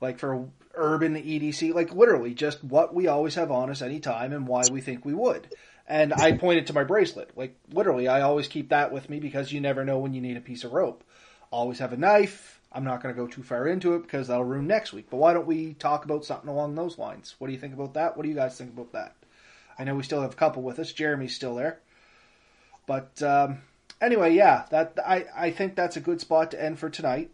[0.00, 4.46] like for urban EDC, like literally just what we always have on us anytime and
[4.46, 5.48] why we think we would.
[5.86, 7.30] And I pointed to my bracelet.
[7.36, 10.36] Like literally, I always keep that with me because you never know when you need
[10.36, 11.02] a piece of rope.
[11.50, 14.44] Always have a knife I'm not going to go too far into it because that'll
[14.44, 15.06] ruin next week.
[15.10, 17.34] But why don't we talk about something along those lines?
[17.38, 18.16] What do you think about that?
[18.16, 19.16] What do you guys think about that?
[19.78, 20.92] I know we still have a couple with us.
[20.92, 21.80] Jeremy's still there.
[22.86, 23.58] But um,
[24.00, 27.30] anyway, yeah, that I, I think that's a good spot to end for tonight.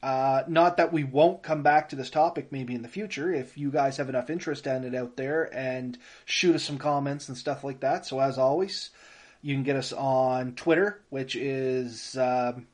[0.00, 3.58] Uh, not that we won't come back to this topic maybe in the future if
[3.58, 7.36] you guys have enough interest in it out there and shoot us some comments and
[7.36, 8.06] stuff like that.
[8.06, 8.90] So as always,
[9.42, 12.68] you can get us on Twitter, which is um,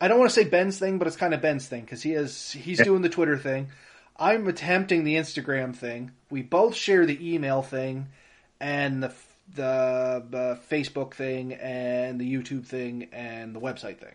[0.00, 2.14] I don't want to say Ben's thing, but it's kind of Ben's thing because he
[2.14, 2.84] is he's yeah.
[2.84, 3.68] doing the Twitter thing.
[4.16, 6.10] I'm attempting the Instagram thing.
[6.30, 8.08] We both share the email thing
[8.60, 9.12] and the
[9.54, 14.14] the, Facebook thing and the YouTube thing and the website thing.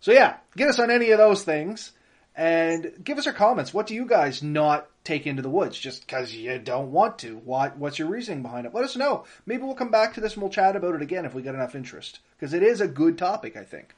[0.00, 1.92] So yeah, get us on any of those things
[2.34, 3.74] and give us your comments.
[3.74, 7.36] What do you guys not take into the woods just because you don't want to?
[7.36, 8.74] What What's your reasoning behind it?
[8.74, 9.24] Let us know.
[9.46, 11.54] Maybe we'll come back to this and we'll chat about it again if we get
[11.54, 13.56] enough interest because it is a good topic.
[13.56, 13.94] I think.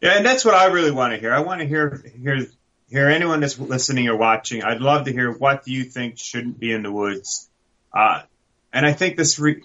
[0.00, 1.32] Yeah, and that's what I really want to hear.
[1.32, 2.46] I want to hear hear
[2.88, 4.62] hear anyone that's listening or watching.
[4.62, 7.48] I'd love to hear what do you think shouldn't be in the woods.
[7.92, 8.22] Uh,
[8.74, 9.62] and I think this re-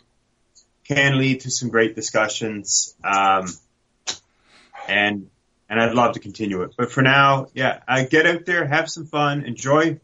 [0.88, 2.96] can lead to some great discussions.
[3.04, 3.48] Um,
[4.88, 5.30] and
[5.70, 6.74] and I'd love to continue it.
[6.78, 10.00] But for now, yeah, I get out there, have some fun, enjoy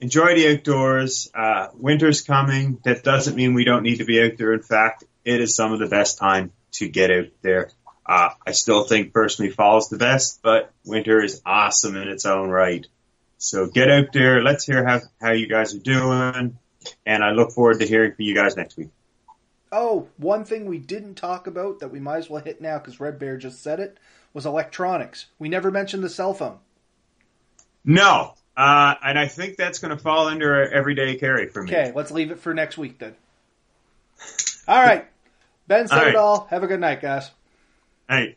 [0.00, 1.30] enjoy the outdoors.
[1.34, 2.78] Uh, winter's coming.
[2.84, 4.52] That doesn't mean we don't need to be out there.
[4.52, 7.70] In fact, it is some of the best time to get out there.
[8.06, 12.24] Uh, I still think personally fall is the best, but winter is awesome in its
[12.24, 12.86] own right.
[13.36, 14.42] So get out there.
[14.42, 16.58] Let's hear how, how you guys are doing.
[17.06, 18.88] And I look forward to hearing from you guys next week.
[19.70, 23.00] Oh, one thing we didn't talk about that we might as well hit now because
[23.00, 23.98] Red Bear just said it
[24.32, 25.26] was electronics.
[25.38, 26.58] We never mentioned the cell phone.
[27.84, 31.70] No, uh, and I think that's going to fall under everyday carry for me.
[31.70, 33.14] Okay, let's leave it for next week then.
[34.66, 35.06] All right,
[35.66, 36.08] Ben said all right.
[36.10, 36.46] it all.
[36.50, 37.30] Have a good night, guys.
[38.08, 38.36] Hey.